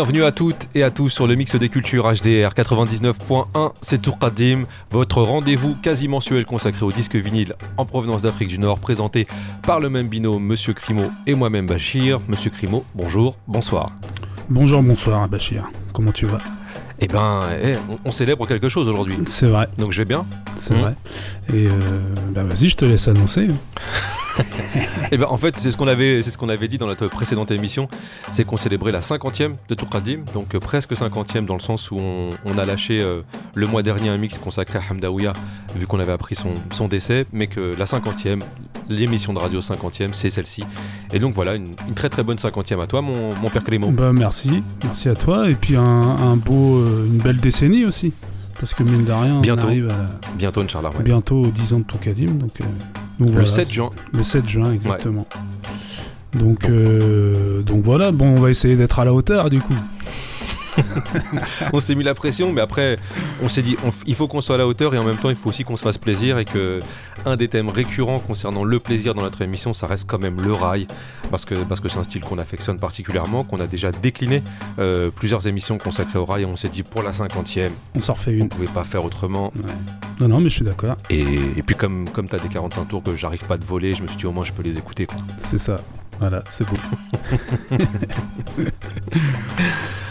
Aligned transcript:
Bienvenue 0.00 0.24
à 0.24 0.32
toutes 0.32 0.70
et 0.74 0.82
à 0.82 0.90
tous 0.90 1.10
sur 1.10 1.26
le 1.26 1.34
mix 1.34 1.56
des 1.56 1.68
cultures 1.68 2.10
HDR 2.10 2.54
99.1, 2.54 3.72
c'est 3.82 4.00
Tourkadim, 4.00 4.64
votre 4.90 5.20
rendez-vous 5.20 5.74
quasi 5.74 6.08
mensuel 6.08 6.46
consacré 6.46 6.86
au 6.86 6.90
disque 6.90 7.16
vinyle 7.16 7.54
en 7.76 7.84
provenance 7.84 8.22
d'Afrique 8.22 8.48
du 8.48 8.58
Nord, 8.58 8.78
présenté 8.78 9.28
par 9.62 9.78
le 9.78 9.90
même 9.90 10.08
binôme 10.08 10.42
Monsieur 10.42 10.72
Crimo 10.72 11.02
et 11.26 11.34
moi-même 11.34 11.66
Bachir. 11.66 12.18
Monsieur 12.28 12.50
Crimo, 12.50 12.82
bonjour, 12.94 13.36
bonsoir. 13.46 13.90
Bonjour, 14.48 14.82
bonsoir 14.82 15.28
Bachir, 15.28 15.70
comment 15.92 16.12
tu 16.12 16.24
vas? 16.24 16.40
Eh 17.00 17.06
ben, 17.06 17.42
eh, 17.62 17.74
on, 18.06 18.10
célèbre 18.10 18.46
quelque 18.46 18.70
chose 18.70 18.88
aujourd'hui. 18.88 19.18
C'est 19.26 19.48
vrai. 19.48 19.68
Donc 19.76 19.92
je 19.92 19.98
vais 19.98 20.06
bien. 20.06 20.24
C'est 20.54 20.74
vrai. 20.74 20.94
Et 21.52 21.66
euh, 21.66 21.70
bah 22.30 22.44
vas-y, 22.44 22.70
je 22.70 22.76
te 22.76 22.86
laisse 22.86 23.06
annoncer. 23.06 23.48
Et 25.10 25.14
eh 25.14 25.18
ben 25.18 25.26
en 25.28 25.36
fait, 25.36 25.58
c'est 25.58 25.72
ce 25.72 25.76
qu'on 25.76 25.88
avait, 25.88 26.68
dit 26.68 26.78
dans 26.78 26.86
notre 26.86 27.08
précédente 27.08 27.50
émission, 27.50 27.88
c'est 28.30 28.44
qu'on 28.44 28.56
célébrait 28.56 28.92
la 28.92 29.00
50e 29.00 29.54
de 29.68 29.74
Tourkadim, 29.74 30.20
donc 30.32 30.54
euh, 30.54 30.60
presque 30.60 30.92
50e 30.92 31.46
dans 31.46 31.54
le 31.54 31.60
sens 31.60 31.90
où 31.90 31.98
on, 31.98 32.58
a 32.58 32.64
lâché 32.64 33.00
euh, 33.00 33.22
le 33.54 33.66
mois 33.66 33.82
dernier 33.82 34.08
un 34.08 34.18
mix 34.18 34.38
consacré 34.38 34.78
à 34.78 34.82
Hamdaouia, 34.88 35.32
vu 35.74 35.86
qu'on 35.88 35.98
avait 35.98 36.12
appris 36.12 36.36
son, 36.36 36.88
décès, 36.88 37.26
mais 37.32 37.48
que 37.48 37.74
la 37.76 37.86
50e, 37.86 38.40
l'émission 38.88 39.32
de 39.32 39.38
radio 39.40 39.60
50e, 39.60 40.12
c'est 40.12 40.30
celle-ci. 40.30 40.64
Et 41.12 41.18
donc 41.18 41.34
voilà, 41.34 41.56
une, 41.56 41.74
très 41.96 42.08
très 42.08 42.22
bonne 42.22 42.38
50e 42.38 42.80
à 42.80 42.86
toi, 42.86 43.02
mon, 43.02 43.34
mon 43.34 43.50
père 43.50 43.64
Clément. 43.64 43.90
Bah 43.90 44.12
merci, 44.12 44.62
merci 44.84 45.08
à 45.08 45.16
toi, 45.16 45.50
et 45.50 45.56
puis 45.56 45.76
un, 45.76 46.36
beau, 46.36 46.78
euh, 46.78 47.06
une 47.06 47.18
belle 47.18 47.40
décennie 47.40 47.84
aussi. 47.84 48.12
Parce 48.58 48.74
que 48.74 48.82
mine 48.82 49.04
de 49.04 49.12
rien, 49.12 49.40
bientôt, 49.40 49.62
on 49.64 49.66
arrive 49.68 49.88
à 49.88 50.30
bientôt, 50.36 50.60
Inch'Allah, 50.60 50.90
bientôt 51.02 51.42
aux 51.44 51.50
10 51.50 51.74
ans 51.74 51.78
de 51.78 51.84
Tourkadim, 51.84 52.32
donc 52.32 52.58
le 53.18 53.46
7 53.46 53.70
juin. 53.72 53.90
Le 54.12 54.22
7 54.22 54.48
juin, 54.48 54.72
exactement. 54.72 55.26
Donc, 56.34 56.68
euh, 56.68 57.62
donc 57.62 57.82
voilà, 57.82 58.12
bon, 58.12 58.36
on 58.36 58.40
va 58.40 58.50
essayer 58.50 58.76
d'être 58.76 58.98
à 59.00 59.04
la 59.04 59.12
hauteur 59.12 59.50
du 59.50 59.60
coup. 59.60 59.74
on 61.72 61.80
s'est 61.80 61.94
mis 61.94 62.04
la 62.04 62.14
pression, 62.14 62.52
mais 62.52 62.60
après, 62.60 62.98
on 63.42 63.48
s'est 63.48 63.62
dit, 63.62 63.76
il 64.06 64.14
faut 64.14 64.28
qu'on 64.28 64.40
soit 64.40 64.54
à 64.56 64.58
la 64.58 64.66
hauteur 64.66 64.94
et 64.94 64.98
en 64.98 65.04
même 65.04 65.16
temps, 65.16 65.30
il 65.30 65.36
faut 65.36 65.48
aussi 65.48 65.64
qu'on 65.64 65.76
se 65.76 65.82
fasse 65.82 65.98
plaisir 65.98 66.38
et 66.38 66.44
que 66.44 66.80
un 67.26 67.36
des 67.36 67.48
thèmes 67.48 67.68
récurrents 67.68 68.18
concernant 68.18 68.64
le 68.64 68.80
plaisir 68.80 69.14
dans 69.14 69.22
notre 69.22 69.42
émission, 69.42 69.72
ça 69.72 69.86
reste 69.86 70.08
quand 70.08 70.18
même 70.18 70.40
le 70.40 70.52
rail, 70.52 70.86
parce 71.30 71.44
que 71.44 71.54
parce 71.54 71.80
que 71.80 71.88
c'est 71.88 71.98
un 71.98 72.02
style 72.02 72.22
qu'on 72.22 72.38
affectionne 72.38 72.78
particulièrement, 72.78 73.44
qu'on 73.44 73.60
a 73.60 73.66
déjà 73.66 73.92
décliné 73.92 74.42
euh, 74.78 75.10
plusieurs 75.10 75.46
émissions 75.46 75.78
consacrées 75.78 76.18
au 76.18 76.24
rail 76.24 76.42
et 76.42 76.46
on 76.46 76.56
s'est 76.56 76.68
dit 76.68 76.82
pour 76.82 77.02
la 77.02 77.12
cinquantième, 77.12 77.72
on 77.94 78.00
s'en 78.00 78.14
refait 78.14 78.32
une. 78.32 78.44
On 78.44 78.48
pouvait 78.48 78.66
pas 78.66 78.84
faire 78.84 79.04
autrement. 79.04 79.52
Non, 80.20 80.28
non, 80.28 80.40
mais 80.40 80.48
je 80.48 80.54
suis 80.56 80.64
d'accord. 80.64 80.96
Et, 81.08 81.62
puis 81.66 81.76
comme 81.76 82.08
comme 82.10 82.26
as 82.32 82.38
des 82.38 82.48
45 82.48 82.88
tours 82.88 83.02
que 83.02 83.14
j'arrive 83.14 83.44
pas 83.44 83.56
de 83.56 83.64
voler, 83.64 83.94
je 83.94 84.02
me 84.02 84.08
suis 84.08 84.16
dit 84.16 84.26
au 84.26 84.32
moins 84.32 84.44
je 84.44 84.52
peux 84.52 84.62
les 84.62 84.78
écouter. 84.78 85.06
C'est 85.36 85.58
ça. 85.58 85.80
Voilà, 86.20 86.44
c'est 86.50 86.68
beau. 86.68 86.76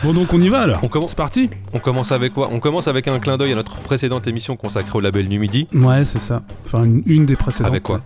bon, 0.04 0.14
donc 0.14 0.34
on 0.34 0.42
y 0.42 0.50
va 0.50 0.62
alors. 0.62 0.82
C'est 1.06 1.16
parti. 1.16 1.52
On 1.72 1.80
commence 1.80 2.12
avec 2.12 2.34
quoi? 2.34 2.50
On 2.52 2.60
commence 2.60 2.88
avec 2.88 3.08
un 3.08 3.20
clin 3.20 3.38
d'œil 3.38 3.52
à 3.52 3.56
notre 3.56 3.78
précédente 3.78 4.26
émission 4.26 4.56
consacrée 4.56 4.98
au 4.98 5.02
label 5.02 5.28
Numidi. 5.28 5.68
Ouais, 5.72 6.04
c'est 6.06 6.20
ça. 6.20 6.42
Enfin, 6.66 6.84
une, 7.06 7.28
des 7.28 7.36
précédentes. 7.36 7.68
Avec 7.68 7.84
quoi? 7.84 8.02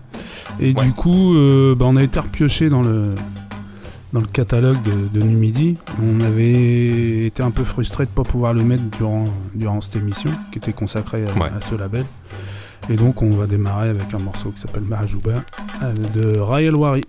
Et 0.59 0.73
du 0.73 0.91
coup, 0.91 1.33
euh, 1.35 1.75
bah, 1.75 1.85
on 1.87 1.95
a 1.95 2.03
été 2.03 2.19
repioché 2.19 2.67
dans 2.67 2.81
le 2.81 3.15
dans 4.13 4.21
le 4.21 4.27
catalogue 4.27 4.77
de, 5.11 5.21
Numidi. 5.21 5.77
On 6.01 6.21
avait 6.21 7.25
été 7.25 7.41
un 7.41 7.49
peu 7.49 7.63
frustré 7.63 8.05
de 8.05 8.11
ne 8.11 8.15
pas 8.15 8.23
pouvoir 8.23 8.53
le 8.53 8.63
mettre 8.63 8.83
durant, 8.97 9.25
durant 9.55 9.81
cette 9.81 9.95
émission 9.95 10.29
qui 10.51 10.59
était 10.59 10.71
consacrée 10.73 11.25
à, 11.25 11.61
ce 11.61 11.75
label. 11.75 12.05
Et 12.89 12.95
donc 12.95 13.21
on 13.21 13.31
va 13.31 13.47
démarrer 13.47 13.89
avec 13.89 14.13
un 14.13 14.19
morceau 14.19 14.51
qui 14.51 14.59
s'appelle 14.59 14.83
Mahajouba 14.83 15.41
euh, 15.81 15.93
de 16.13 16.39
Raël 16.39 16.75
Wari. 16.75 17.01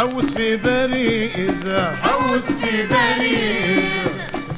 حوس 0.00 0.24
في 0.24 0.56
باريزة 0.56 1.96
حوس 1.96 2.42
في 2.44 2.86
باريزة 2.86 4.10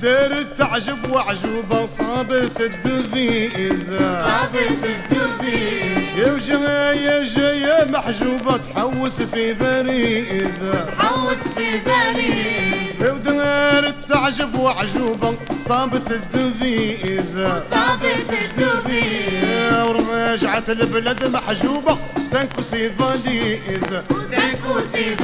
دار 0.02 0.42
تعجب 0.42 1.10
وعجوبة 1.10 1.86
صابت 1.86 2.60
الدفيزة 2.60 4.24
صابت 4.24 4.78
الدفيزة 4.84 6.18
يا 6.18 6.32
وجاية 6.32 7.24
جاية 7.24 7.84
محجوبة 7.90 8.56
تحوس 8.56 9.22
في 9.22 9.52
باريزة 9.52 10.86
حوس 10.98 11.38
في 11.56 11.78
باريزة 11.78 13.12
ودار 13.14 13.90
تعجب 14.08 14.54
وعجوبة 14.58 15.34
صابت 15.68 16.10
الدفيزة 16.10 17.62
صابت 17.70 18.26
الدفيزة 18.42 19.86
ورجعت 19.90 20.70
البلد 20.70 21.24
محجوبة 21.24 21.96
سانكو 22.32 22.62
سي 22.62 22.90
فاليز 22.90 23.84
سانكو 24.30 24.80
سي 24.92 25.16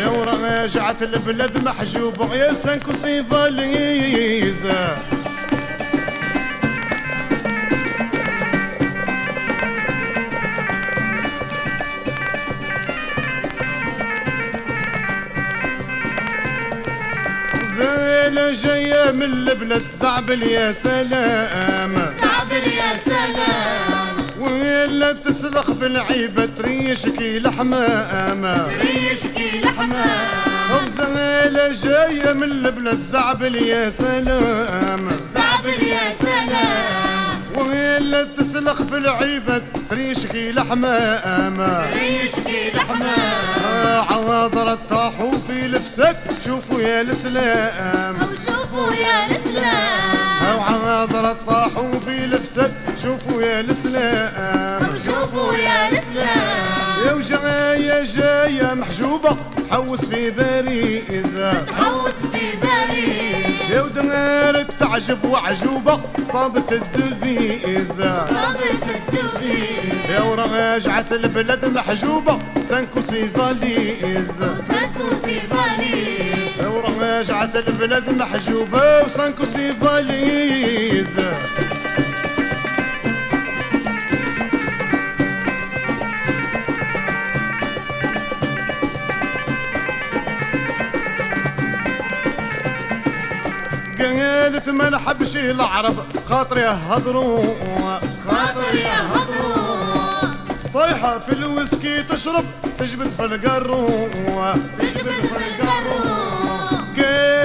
يا 0.00 0.08
ورا 0.08 0.64
رجعت 0.64 1.02
البلاد 1.02 1.64
محجوب 1.64 2.32
يا 2.32 2.52
سانكو 2.52 2.92
سي 2.92 3.24
فاليز 3.24 4.66
زين 17.76 18.52
جاية 18.52 19.12
من 19.12 19.22
البلاد 19.22 19.82
زعبل 20.00 20.42
يا 20.42 20.72
سلام. 20.72 22.03
ولا 24.84 25.12
تسلخ 25.12 25.70
في 25.72 25.86
العيبة 25.86 26.44
تريشكي 26.56 27.38
لحمام 27.38 28.68
تريشكي 28.74 29.60
لحمام 29.60 30.84
وزغيلة 30.84 31.72
جاية 31.82 32.32
من 32.32 32.42
البلد 32.42 33.00
زعبل 33.00 33.54
يا 33.56 33.90
سلام. 33.90 35.10
زعبل 35.34 35.82
يا 35.82 36.00
سلام. 36.20 37.40
ولا 37.56 38.24
تسلخ 38.24 38.82
في 38.82 38.96
العيبة 38.96 39.62
تريشكي 39.90 40.52
لحمام 40.52 41.56
تريشكي 41.94 42.70
لحمام 42.74 44.04
عواضر 44.10 44.74
طاحوا 44.74 45.32
في 45.46 45.68
لبسك 45.68 46.16
شوفوا 46.44 46.80
يا 46.80 47.00
الإسلام. 47.00 48.16
شوفوا 48.46 48.92
يا 48.92 49.26
الإسلام. 49.26 50.13
عواضر 50.94 51.36
طاحوا 51.46 51.98
في 52.06 52.26
لبسك 52.26 52.70
شوفوا 53.02 53.42
يا 53.42 53.60
الاسلام. 53.60 54.98
شوفوا 55.06 55.54
يا 55.54 55.88
الاسلام. 55.88 57.06
يا 57.06 57.12
وجاية 57.12 58.04
جاية 58.04 58.74
محجوبة 58.74 59.36
حوس 59.70 60.04
في 60.04 60.30
باريزة. 60.30 61.52
تحوس 61.64 62.18
في 62.32 62.56
باريزة. 62.62 63.74
يا 63.74 63.82
ودنار 63.82 64.60
التعجب 64.60 65.24
وعجوبة 65.24 66.00
صابت 66.32 66.72
الدفيزة. 66.72 68.26
صابت 68.26 68.84
الدفيزة. 68.96 70.12
يا 70.14 70.20
ورجعت 70.20 71.12
البلد 71.12 71.64
محجوبة 71.64 72.38
سانكو 72.68 73.00
سيفاليز 73.00 74.38
سانكو 74.38 75.08
سيفاليز 75.24 76.33
ورجعت 76.60 77.56
البلد 77.56 78.10
محجوبة 78.10 79.02
وسانكو 79.04 79.44
سيفاليز 79.44 81.18
قالت 93.98 94.68
ما 94.68 94.90
نحبش 94.90 95.36
العرب 95.36 95.96
خاطر 96.28 96.58
يهضروا 96.58 97.44
خاطر 98.28 98.74
يهضروا 98.74 100.34
طايحة 100.74 101.18
في 101.18 101.32
الويسكي 101.32 102.02
تشرب 102.02 102.44
تجبد 102.78 103.08
في 103.08 103.24
القرو 103.24 103.86
تجبد 104.78 105.10
في 105.10 105.36
القرو. 105.36 106.13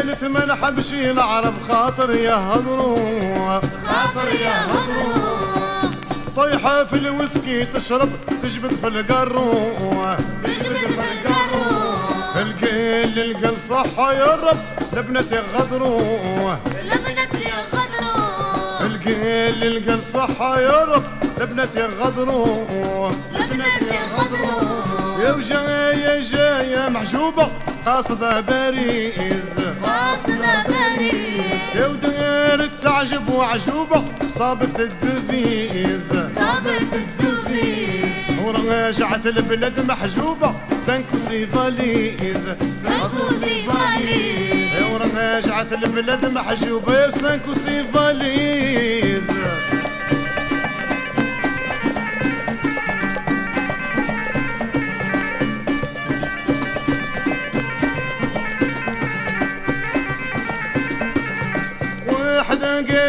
قالت 0.09 0.23
ما 0.23 0.45
نحبش 0.45 0.93
العرب 0.93 1.53
خاطر 1.67 2.15
يهضروا 2.15 3.59
خاطر 3.87 4.29
يهضروا 4.29 5.91
طيحة 6.35 6.83
في 6.83 6.93
الويسكي 6.93 7.65
تشرب 7.65 8.09
تجبد 8.43 8.73
في 8.73 8.87
القارون 8.87 10.15
تجبد 10.43 10.77
في 10.77 10.99
القارون 10.99 11.97
القيل 12.35 13.19
القل 13.19 13.57
صحة 13.59 14.13
يا 14.13 14.35
رب 14.35 14.57
لبنتي 14.93 15.39
غدروة. 15.55 16.59
لبنتي 16.83 17.51
غدرون 17.73 18.91
القيل 18.91 19.63
القل 19.63 20.03
صحة 20.03 20.59
يا 20.59 20.83
رب 20.83 21.03
لبنتي 21.39 21.81
غدروة. 21.85 23.11
لبنتي 23.33 23.99
غدرون 24.17 24.89
يا 24.91 24.98
وجاية 25.19 26.21
جاية 26.31 26.89
محجوبة 26.89 27.47
قاصدة 27.85 28.39
باريس. 28.39 29.57
واصلة 29.83 30.63
باريس. 30.67 31.75
يا 31.75 31.87
ودار 31.87 32.69
تعجب 32.83 33.29
وعجوبة 33.29 34.03
صابت 34.37 34.79
الدفيز 34.79 36.09
صابت 36.35 36.93
الدفيس. 36.93 38.39
ورجعت 38.43 39.25
البلد 39.25 39.79
محجوبة 39.79 40.55
سانكو 40.85 41.17
سيفاليز 41.17 42.49
سانكو 42.83 43.29
سيفاليز 43.39 44.73
يا 44.75 44.85
ورجعت 44.93 45.73
البلد 45.73 46.25
محجوبة 46.25 46.93
يا 46.93 47.09
سانكو 47.09 47.53
سيفاليز 47.53 49.27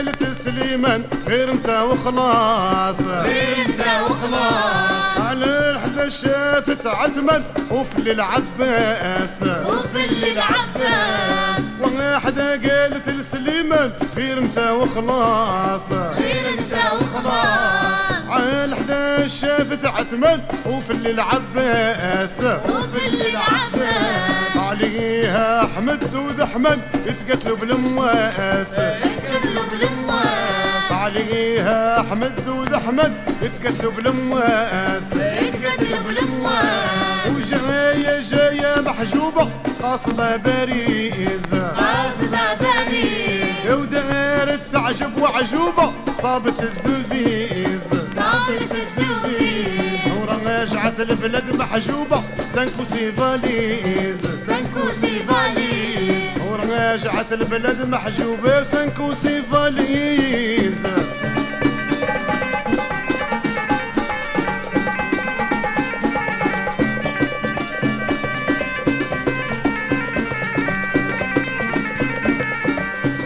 قالت 0.01 0.33
سليمان 0.33 1.05
غير 1.29 1.53
انت 1.53 1.69
وخلاص. 1.69 3.01
غير 3.01 3.57
انت 3.67 3.81
وخلاص. 3.81 5.19
على 5.29 5.45
الحدة 5.45 6.09
شافت 6.09 6.87
عثمان 6.87 7.45
وفي 7.71 8.13
العباس 8.13 9.43
وفي 9.43 10.05
العباس 10.33 11.63
واحدة 11.81 12.51
قالت 12.53 13.09
لسليمان 13.09 13.93
غير 14.17 14.39
انت 14.39 14.59
وخلاص. 14.59 15.93
غير 15.93 16.49
انت 16.49 16.73
وخلاص. 16.73 18.31
على 18.31 18.65
الحدة 18.65 19.27
شافت 19.27 19.85
عثمان 19.85 20.41
وفي 20.67 20.91
العباس 20.91 22.41
وفي 22.43 23.07
العباس 23.07 24.57
عليها 24.85 25.65
احمد 25.65 26.15
ودحمن 26.15 26.81
يتقتلوا 27.07 27.57
بالمواس 27.57 28.79
يتقبلوا 28.79 29.65
بالمواس 29.71 30.93
عليها 30.93 32.01
احمد 32.01 32.49
ودحمن 32.49 33.15
يتقتلوا 33.43 33.93
بالمواس 33.93 35.13
يتقتلوا 35.13 36.01
بالمواس 36.07 37.27
وجاية 37.37 38.21
جاية 38.31 38.81
محجوبة 38.81 39.49
قاصدة 39.83 40.37
باريس 40.37 41.55
قاصدة 41.55 42.55
باريس 42.61 43.65
يا 43.67 43.75
ودار 43.75 44.59
تعجب 44.73 45.19
وعجوبة 45.23 45.93
صابت 46.15 46.63
الدفيز 46.63 47.89
صابت 47.91 48.73
الدفيس 48.73 50.10
رجعت 50.51 51.01
البلد 51.01 51.57
محجوبة. 51.57 52.23
سانكو 52.49 52.85
سي 52.85 53.13
فاليز 53.13 54.21
سانكو 54.47 54.91
سي 54.91 55.23
فاليز. 55.29 56.43
ورجعت 56.47 57.33
البلد 57.33 57.89
محجوبة 57.89 58.63
سانكو 58.63 59.13
سي 59.13 59.43
فاليز. 59.43 60.87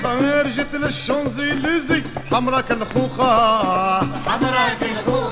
خارجة 0.03 0.77
للشونزيليزي 0.77 2.03
حمراك 2.31 2.71
الخوخة. 2.71 4.01
حمراك 4.01 4.83
الخوخة. 4.83 5.24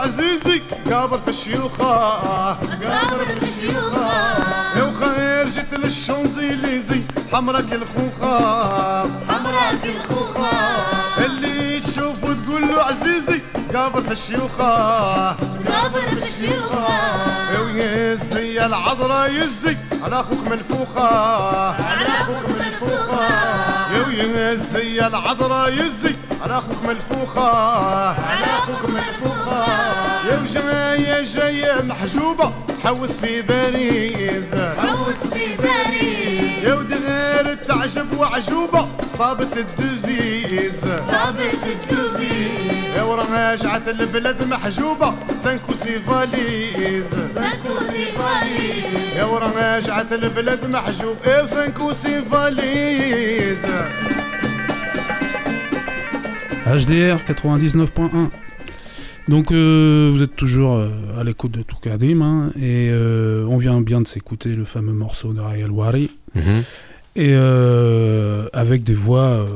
عزيزي 0.00 0.62
قابر 0.90 1.18
في 1.18 1.28
الشيوخة 1.28 2.20
قابر 2.20 3.26
الشيوخة. 3.42 4.10
يا 4.76 4.82
وخرجت 4.82 5.74
للشونزيليزي 5.74 7.02
حمراك 7.32 7.72
الخوخة. 7.72 9.02
حمراك 9.28 9.84
الخوخة. 9.84 10.50
اللي 11.24 11.80
تشوف 11.80 12.24
وتقول 12.24 12.68
له 12.68 12.82
عزيزي 12.82 13.40
قابر 13.74 14.02
في 14.02 14.12
الشيوخة. 14.12 14.76
قابر 15.68 16.08
الشيوخة. 16.22 16.88
يا 17.52 18.12
يزي 18.12 18.66
العذرا 18.66 19.26
يزي 19.26 19.76
على 20.02 20.20
أخوك 20.20 20.46
منفوخة 20.46 21.08
على 21.84 22.06
أخوك 22.06 22.48
منفوخة 22.48 23.69
ينزي 24.20 25.06
العذراء 25.06 25.72
يزي. 25.72 26.14
على 26.42 26.58
أخوك 26.58 26.82
ملفوخه 26.84 27.50
على 28.08 28.44
أخوك 28.46 28.84
ملفوخه 28.90 30.09
يا 30.28 30.38
وجاية 30.42 31.22
جاية 31.34 31.82
محجوبة 31.82 32.52
تحوس 32.82 33.16
في 33.16 33.42
باريس. 33.42 34.54
حوس 34.54 35.16
في 35.32 35.56
باريس. 35.56 36.64
يا 36.64 36.74
ودغير 36.74 37.54
تعجب 37.54 38.18
وعجوبة 38.18 38.88
صابت 39.12 39.56
الدفيز 39.56 40.80
صابت 40.80 41.58
الدفيس 41.66 42.96
يا 42.96 43.02
ورجعت 43.02 43.88
البلد 43.88 44.42
محجوبة 44.42 45.14
سانكو 45.36 45.74
سيفاليز 45.74 47.10
سانكو 47.34 47.78
سيفاليس 47.78 49.16
يا 49.16 49.24
ورجعت 49.24 50.12
البلد 50.12 50.66
محجوب 50.66 51.16
إيه 51.26 51.44
سانكو 51.46 51.92
سيفاليز 51.92 53.58
HDR 56.66 57.18
99.1. 57.18 58.49
Donc 59.30 59.52
euh, 59.52 60.10
vous 60.12 60.22
êtes 60.24 60.34
toujours 60.34 60.74
euh, 60.74 60.88
à 61.16 61.22
l'écoute 61.22 61.52
de 61.52 61.62
Toukadim 61.62 62.20
hein, 62.20 62.50
et 62.56 62.88
euh, 62.90 63.46
on 63.48 63.56
vient 63.58 63.80
bien 63.80 64.00
de 64.00 64.08
s'écouter 64.08 64.52
le 64.54 64.64
fameux 64.64 64.92
morceau 64.92 65.32
de 65.32 65.40
Rayal 65.40 65.70
Wari 65.70 66.10
et 67.14 67.32
euh, 67.34 68.48
avec 68.52 68.82
des 68.82 68.94
voix 68.94 69.46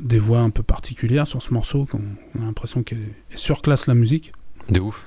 des 0.00 0.20
voix 0.20 0.38
un 0.38 0.50
peu 0.50 0.62
particulières 0.62 1.26
sur 1.26 1.42
ce 1.42 1.52
morceau 1.52 1.84
qu'on 1.84 2.00
on 2.38 2.42
a 2.42 2.46
l'impression 2.46 2.84
qu'elle 2.84 2.98
elle 3.32 3.38
surclasse 3.38 3.88
la 3.88 3.94
musique 3.94 4.32
De 4.70 4.78
ouf. 4.78 5.04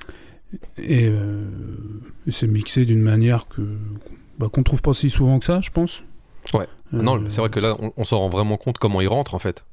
et, 0.78 1.06
et 1.06 2.30
c'est 2.30 2.46
mixé 2.48 2.84
d'une 2.84 3.02
manière 3.02 3.48
que 3.48 3.62
bah, 4.38 4.48
qu'on 4.52 4.62
trouve 4.62 4.82
pas 4.82 4.92
si 4.92 5.08
souvent 5.08 5.38
que 5.38 5.46
ça 5.46 5.60
je 5.62 5.70
pense. 5.70 6.02
Ouais. 6.52 6.66
Non, 6.92 7.18
c'est 7.30 7.40
vrai 7.40 7.50
que 7.50 7.58
là, 7.58 7.76
on, 7.80 7.92
on 7.96 8.04
s'en 8.04 8.18
rend 8.20 8.28
vraiment 8.28 8.56
compte 8.58 8.78
comment 8.78 9.00
il 9.00 9.08
rentre 9.08 9.34
en 9.34 9.38
fait. 9.40 9.64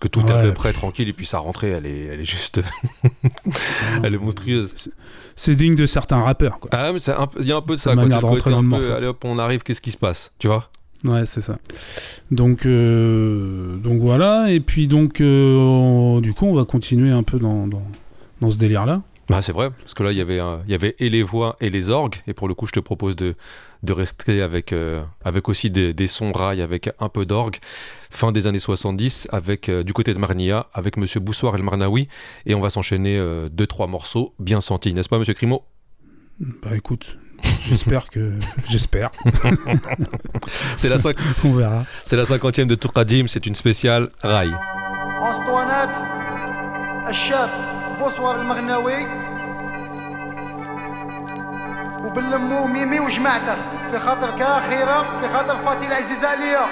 Parce 0.00 0.10
que 0.12 0.20
tout 0.20 0.20
est 0.20 0.32
Ouais. 0.32 0.38
à 0.38 0.42
peu 0.42 0.54
près 0.54 0.72
tranquille 0.72 1.08
et 1.08 1.12
puis 1.12 1.26
sa 1.26 1.38
rentrée, 1.38 1.70
elle 1.70 1.84
est, 1.86 2.04
elle 2.12 2.20
est 2.20 2.24
juste. 2.24 2.60
elle 4.04 4.14
est 4.14 4.18
monstrueuse. 4.18 4.72
c'est 5.34 5.56
digne 5.56 5.74
de 5.74 5.86
certains 5.86 6.22
rappeurs 6.22 6.58
quoi. 6.60 6.70
Ah, 6.72 6.92
mais 6.92 6.98
il 7.40 7.46
y 7.48 7.52
a 7.52 7.56
un 7.56 7.62
peu 7.62 7.74
de 7.74 7.80
ça. 7.80 7.94
quoi. 7.94 8.06
de 8.06 8.14
rentrer 8.14 8.50
dans 8.50 8.62
le 8.62 8.68
peu. 8.68 8.92
Allez 8.94 9.06
hop, 9.08 9.24
on 9.24 9.38
arrive, 9.38 9.62
qu'est-ce 9.62 9.80
qui 9.80 9.90
se 9.90 9.96
passe 9.96 10.32
Tu 10.38 10.46
vois? 10.46 10.70
Ouais, 11.04 11.24
c'est 11.24 11.40
ça. 11.40 11.58
Donc, 12.30 12.66
euh, 12.66 13.76
donc 13.76 14.00
voilà. 14.00 14.50
Et 14.50 14.60
puis 14.60 14.86
donc, 14.88 15.20
euh, 15.20 15.56
on- 15.56 16.20
du 16.20 16.32
coup, 16.32 16.46
on 16.46 16.54
va 16.54 16.64
continuer 16.64 17.10
un 17.10 17.22
peu 17.22 17.38
dans, 17.38 17.66
dans, 17.68 17.82
dans 18.40 18.50
ce 18.50 18.58
délire-là. 18.58 19.02
Bah, 19.28 19.42
c'est 19.42 19.52
vrai, 19.52 19.70
parce 19.70 19.94
que 19.94 20.02
là, 20.02 20.10
il 20.12 20.18
y 20.18 20.20
avait 20.20 20.40
un- 20.40 20.60
il 20.66 20.72
y 20.72 20.74
avait 20.74 20.96
et 20.98 21.10
les 21.10 21.22
voix 21.22 21.56
et 21.60 21.70
les 21.70 21.90
orgues. 21.90 22.16
Et 22.26 22.34
pour 22.34 22.48
le 22.48 22.54
coup, 22.54 22.66
je 22.66 22.72
te 22.72 22.80
propose 22.80 23.14
de, 23.14 23.34
de 23.82 23.92
rester 23.92 24.42
avec, 24.42 24.72
euh, 24.72 25.02
avec 25.24 25.48
aussi 25.48 25.70
des, 25.70 25.94
des 25.94 26.06
sons 26.06 26.32
rails, 26.32 26.62
avec 26.62 26.90
un 26.98 27.08
peu 27.08 27.24
d'orgue. 27.26 27.56
Fin 28.10 28.32
des 28.32 28.46
années 28.46 28.58
70, 28.58 29.28
avec, 29.32 29.68
euh, 29.68 29.82
du 29.84 29.92
côté 29.92 30.14
de 30.14 30.18
Marnia, 30.18 30.66
avec 30.72 30.96
Monsieur 30.96 31.20
Boussoir 31.20 31.54
El 31.54 31.62
Marnaoui. 31.62 32.08
Et 32.46 32.54
on 32.54 32.60
va 32.60 32.70
s'enchaîner 32.70 33.16
euh, 33.18 33.48
deux, 33.50 33.66
trois 33.66 33.86
morceaux 33.86 34.34
bien 34.38 34.60
sentis, 34.60 34.94
n'est-ce 34.94 35.08
pas, 35.08 35.18
Monsieur 35.18 35.34
Crimo 35.34 35.64
Bah 36.40 36.70
écoute, 36.76 37.18
j'espère 37.68 38.08
que. 38.08 38.34
J'espère. 38.68 39.10
C'est 40.76 40.88
la, 40.88 40.98
cinq- 40.98 41.16
On 41.44 41.52
verra. 41.52 41.84
c'est 42.04 42.16
la 42.16 42.24
cinquantième 42.26 42.68
de 42.68 42.74
Tourkadim, 42.74 43.26
c'est 43.28 43.46
une 43.46 43.54
spéciale 43.54 44.10
rail. 44.22 44.52
وبالمو 52.04 52.66
ميمي 52.66 53.00
وجماعته 53.00 53.56
في 53.90 53.98
خاطرك 53.98 54.42
اخيره 54.42 55.20
في 55.20 55.28
خاطر 55.28 55.56
فاتي 55.56 55.86
العزيزة 55.86 56.28
عليا. 56.28 56.66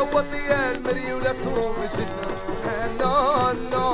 صوت 0.00 0.32
يا 0.34 0.70
المري 0.70 1.12
ولا 1.12 1.32
تصوم 1.32 1.76
الشتاء 1.84 2.90
نو 3.00 3.52
نو 3.72 3.88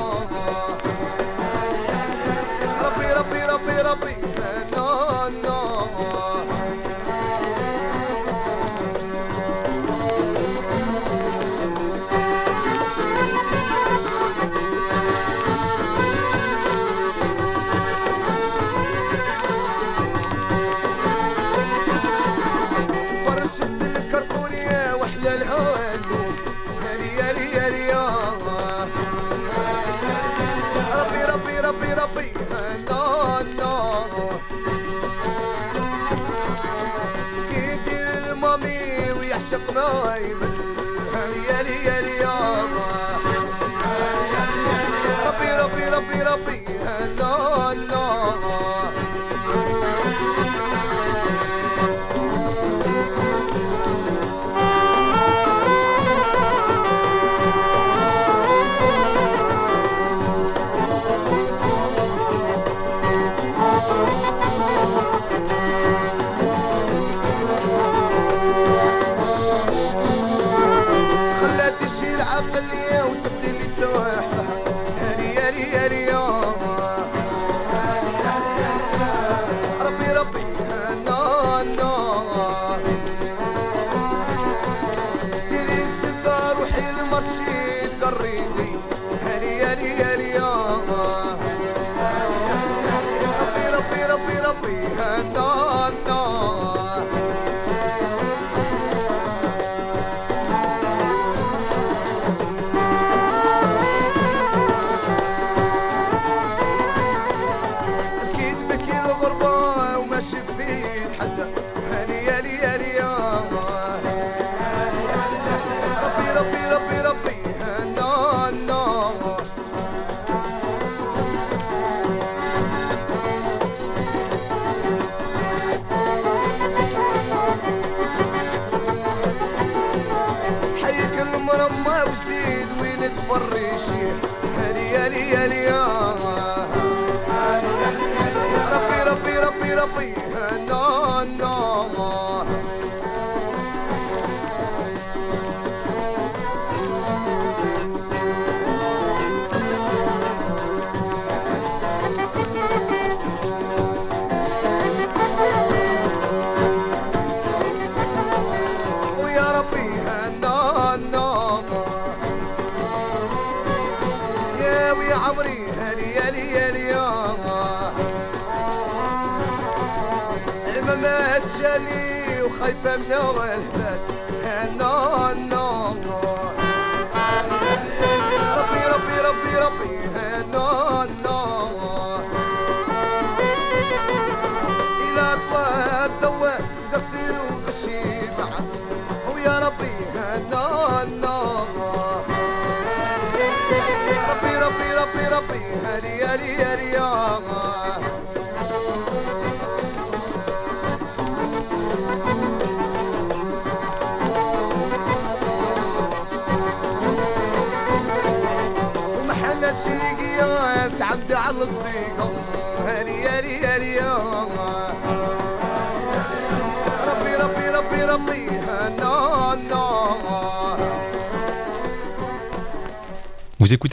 ربي 2.85 3.12
ربي 3.12 3.42
ربي 3.45 3.77
ربي. 3.90 4.36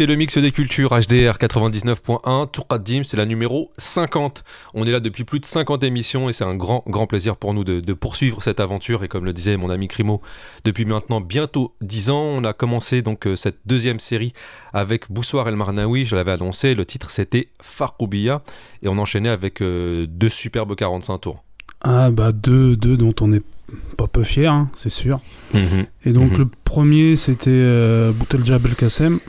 Le 0.05 0.15
mix 0.15 0.37
des 0.37 0.51
cultures 0.51 0.89
HDR 0.89 1.37
99.1, 1.37 2.51
Tour 2.51 2.67
Dim, 2.79 3.03
c'est 3.05 3.15
la 3.15 3.25
numéro 3.25 3.71
50. 3.77 4.43
On 4.73 4.85
est 4.85 4.91
là 4.91 4.99
depuis 4.99 5.23
plus 5.23 5.39
de 5.39 5.45
50 5.45 5.81
émissions 5.83 6.27
et 6.29 6.33
c'est 6.33 6.43
un 6.43 6.55
grand, 6.55 6.83
grand 6.87 7.07
plaisir 7.07 7.37
pour 7.37 7.53
nous 7.53 7.63
de, 7.63 7.79
de, 7.79 7.93
poursuivre 7.93 8.43
cette 8.43 8.59
aventure. 8.59 9.03
Et 9.05 9.07
comme 9.07 9.23
le 9.23 9.31
disait 9.31 9.55
mon 9.55 9.69
ami 9.69 9.87
Crimo, 9.87 10.21
depuis 10.65 10.83
maintenant 10.85 11.21
bientôt 11.21 11.73
10 11.81 12.09
ans, 12.09 12.21
on 12.21 12.43
a 12.43 12.51
commencé 12.53 13.01
donc 13.01 13.25
euh, 13.27 13.35
cette 13.37 13.59
deuxième 13.65 13.99
série 14.01 14.33
avec 14.73 15.09
Boussoir 15.09 15.47
El 15.47 15.55
Marnaoui. 15.55 16.03
Je 16.05 16.15
l'avais 16.15 16.31
annoncé, 16.33 16.75
le 16.75 16.85
titre 16.85 17.09
c'était 17.09 17.47
Faroubiya 17.61 18.43
et 18.81 18.89
on 18.89 18.97
enchaînait 18.97 19.29
avec 19.29 19.61
euh, 19.61 20.05
deux 20.07 20.29
superbes 20.29 20.75
45 20.75 21.17
tours. 21.19 21.43
Ah 21.81 22.11
bah 22.11 22.33
deux, 22.33 22.75
deux 22.75 22.97
dont 22.97 23.15
on 23.21 23.31
est 23.31 23.43
pas 23.97 24.07
peu 24.07 24.23
fier, 24.23 24.51
hein, 24.51 24.69
c'est 24.75 24.89
sûr. 24.91 25.21
-hmm. 25.53 25.85
Et 26.05 26.11
donc 26.11 26.31
Mhm. 26.31 26.37
le 26.39 26.45
premier 26.65 27.15
c'était 27.15 27.49
euh, 27.51 28.11
Boutelja 28.11 28.59
Belkacem 28.59 29.19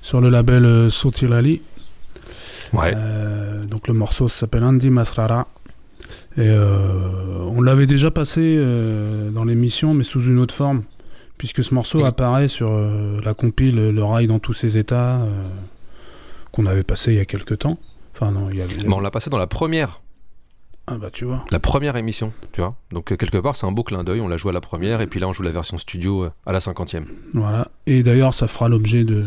sur 0.00 0.20
le 0.20 0.28
label 0.28 0.64
euh, 0.64 0.90
Sotilali. 0.90 1.60
Ouais. 2.72 2.92
Euh, 2.94 3.64
donc 3.64 3.88
le 3.88 3.94
morceau 3.94 4.28
s'appelle 4.28 4.64
Andy 4.64 4.90
Masrara. 4.90 5.46
Et 6.36 6.42
euh, 6.48 7.38
on 7.48 7.60
l'avait 7.60 7.86
déjà 7.86 8.10
passé 8.10 8.56
dans 9.32 9.44
l'émission, 9.44 9.92
mais 9.94 10.04
sous 10.04 10.22
une 10.22 10.38
autre 10.38 10.54
forme, 10.54 10.82
puisque 11.38 11.62
ce 11.64 11.74
morceau 11.74 11.98
Oui. 11.98 12.04
apparaît 12.04 12.48
sur 12.48 12.70
la 12.70 13.34
compile 13.34 13.74
Le 13.90 14.04
rail 14.04 14.28
dans 14.28 14.38
tous 14.38 14.52
ses 14.52 14.78
états, 14.78 15.18
qu'on 16.52 16.66
avait 16.66 16.84
passé 16.84 17.12
il 17.12 17.16
y 17.16 17.20
a 17.20 17.24
quelques 17.24 17.58
temps. 17.58 17.78
Enfin 18.14 18.30
non, 18.30 18.48
il 18.50 18.58
y 18.58 18.62
avait... 18.62 18.74
Mais 18.86 18.94
on 18.94 19.00
l'a 19.00 19.10
passé 19.10 19.28
dans 19.28 19.38
la 19.38 19.48
première, 19.48 20.00
Ah 20.86 20.94
bah 20.98 21.10
tu 21.12 21.24
vois. 21.24 21.44
la 21.50 21.58
première 21.58 21.96
émission, 21.96 22.32
tu 22.52 22.60
vois. 22.60 22.76
Donc 22.92 23.16
quelque 23.16 23.38
part 23.38 23.56
c'est 23.56 23.66
un 23.66 23.72
beau 23.72 23.82
clin 23.82 24.04
d'œil, 24.04 24.20
on 24.20 24.28
l'a 24.28 24.36
joué 24.36 24.50
à 24.50 24.54
la 24.54 24.60
première 24.60 25.00
et 25.00 25.06
puis 25.08 25.18
là 25.20 25.26
on 25.28 25.32
joue 25.32 25.42
la 25.42 25.50
version 25.52 25.78
studio 25.78 26.28
à 26.46 26.52
la 26.52 26.60
cinquantième. 26.60 27.06
Voilà. 27.34 27.68
Et 27.86 28.02
d'ailleurs, 28.04 28.34
ça 28.34 28.46
fera 28.46 28.68
l'objet 28.68 29.02
de, 29.04 29.24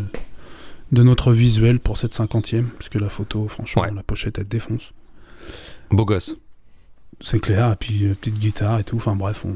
de 0.94 1.02
notre 1.02 1.32
visuel 1.32 1.78
pour 1.80 1.96
cette 1.98 2.14
cinquantième, 2.14 2.66
puisque 2.78 2.94
la 2.94 3.08
photo, 3.08 3.46
franchement, 3.48 3.82
Ouais. 3.82 3.90
la 3.94 4.02
pochette, 4.02 4.38
elle 4.38 4.48
défonce. 4.48 4.92
Beau 5.90 6.04
gosse. 6.04 6.36
C'est 7.20 7.38
clair, 7.40 7.72
et 7.72 7.76
puis 7.76 8.06
euh, 8.06 8.14
petite 8.14 8.38
guitare 8.38 8.78
et 8.80 8.84
tout, 8.84 8.96
enfin 8.96 9.14
bref, 9.14 9.44
on, 9.44 9.54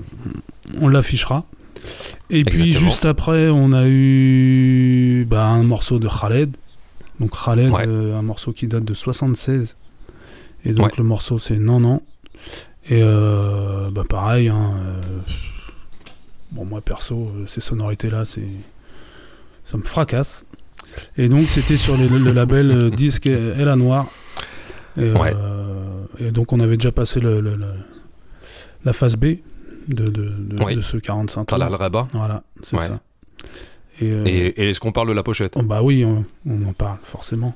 on 0.81 0.89
l'affichera. 0.89 1.45
Et 2.31 2.45
puis 2.45 2.73
juste 2.73 3.05
après, 3.05 3.49
on 3.49 3.73
a 3.73 3.83
eu 3.87 5.25
bah, 5.29 5.47
un 5.47 5.63
morceau 5.63 5.99
de 5.99 6.09
Khaled. 6.09 6.57
Donc 7.21 7.33
Khaled, 7.45 7.71
Ouais. 7.73 7.85
euh, 7.87 8.17
un 8.19 8.23
morceau 8.23 8.53
qui 8.53 8.67
date 8.69 8.85
de 8.85 8.95
76. 8.95 9.77
Et 10.65 10.73
donc 10.73 10.87
Ouais. 10.87 10.93
le 10.99 11.05
morceau 11.05 11.39
c'est 11.39 11.59
Non 11.59 11.81
Non. 11.81 12.03
Et 12.91 13.01
euh, 13.03 13.91
bah 13.91 14.05
pareil, 14.09 14.49
hein, 14.49 14.75
bon 16.53 16.65
moi 16.65 16.81
perso, 16.81 17.31
ces 17.47 17.61
sonorités-là, 17.61 18.25
c'est 18.25 18.49
ça 19.65 19.77
me 19.77 19.83
fracasse. 19.83 20.47
Et 21.17 21.29
donc 21.29 21.49
c'était 21.49 21.77
sur 21.77 21.97
le, 21.97 22.07
le 22.09 22.33
label 22.33 22.71
euh, 22.71 22.91
Disque 22.91 23.27
et 23.27 23.65
la 23.65 23.77
Noire. 23.77 24.07
Et, 24.97 25.13
Ouais. 25.13 25.33
euh, 25.35 26.05
et 26.19 26.31
donc 26.31 26.53
on 26.53 26.61
avait 26.61 26.77
déjà 26.77 26.91
passé 26.93 27.21
le, 27.21 27.41
le- 27.41 27.57
le- 27.57 27.67
la 28.85 28.93
phase 28.93 29.17
B 29.17 29.25
de, 29.89 30.05
de, 30.05 30.11
de, 30.11 30.65
Oui. 30.65 30.75
de 30.77 30.81
ce 30.81 30.97
45 30.97 31.45
T'as 31.47 31.57
tours. 31.57 32.07
Voilà, 32.15 32.43
c'est 32.63 32.77
Ouais. 32.77 32.87
ça. 32.87 33.01
Et, 34.01 34.05
euh, 34.13 34.25
Et, 34.27 34.69
est-ce 34.71 34.79
qu'on 34.81 34.93
parle 34.93 35.09
de 35.09 35.13
la 35.13 35.23
pochette? 35.25 35.55
Oh, 35.57 35.63
bah 35.63 35.83
oui, 35.83 36.05
on, 36.05 36.25
on 36.49 36.67
en 36.67 36.73
parle 36.73 36.99
forcément. 37.03 37.53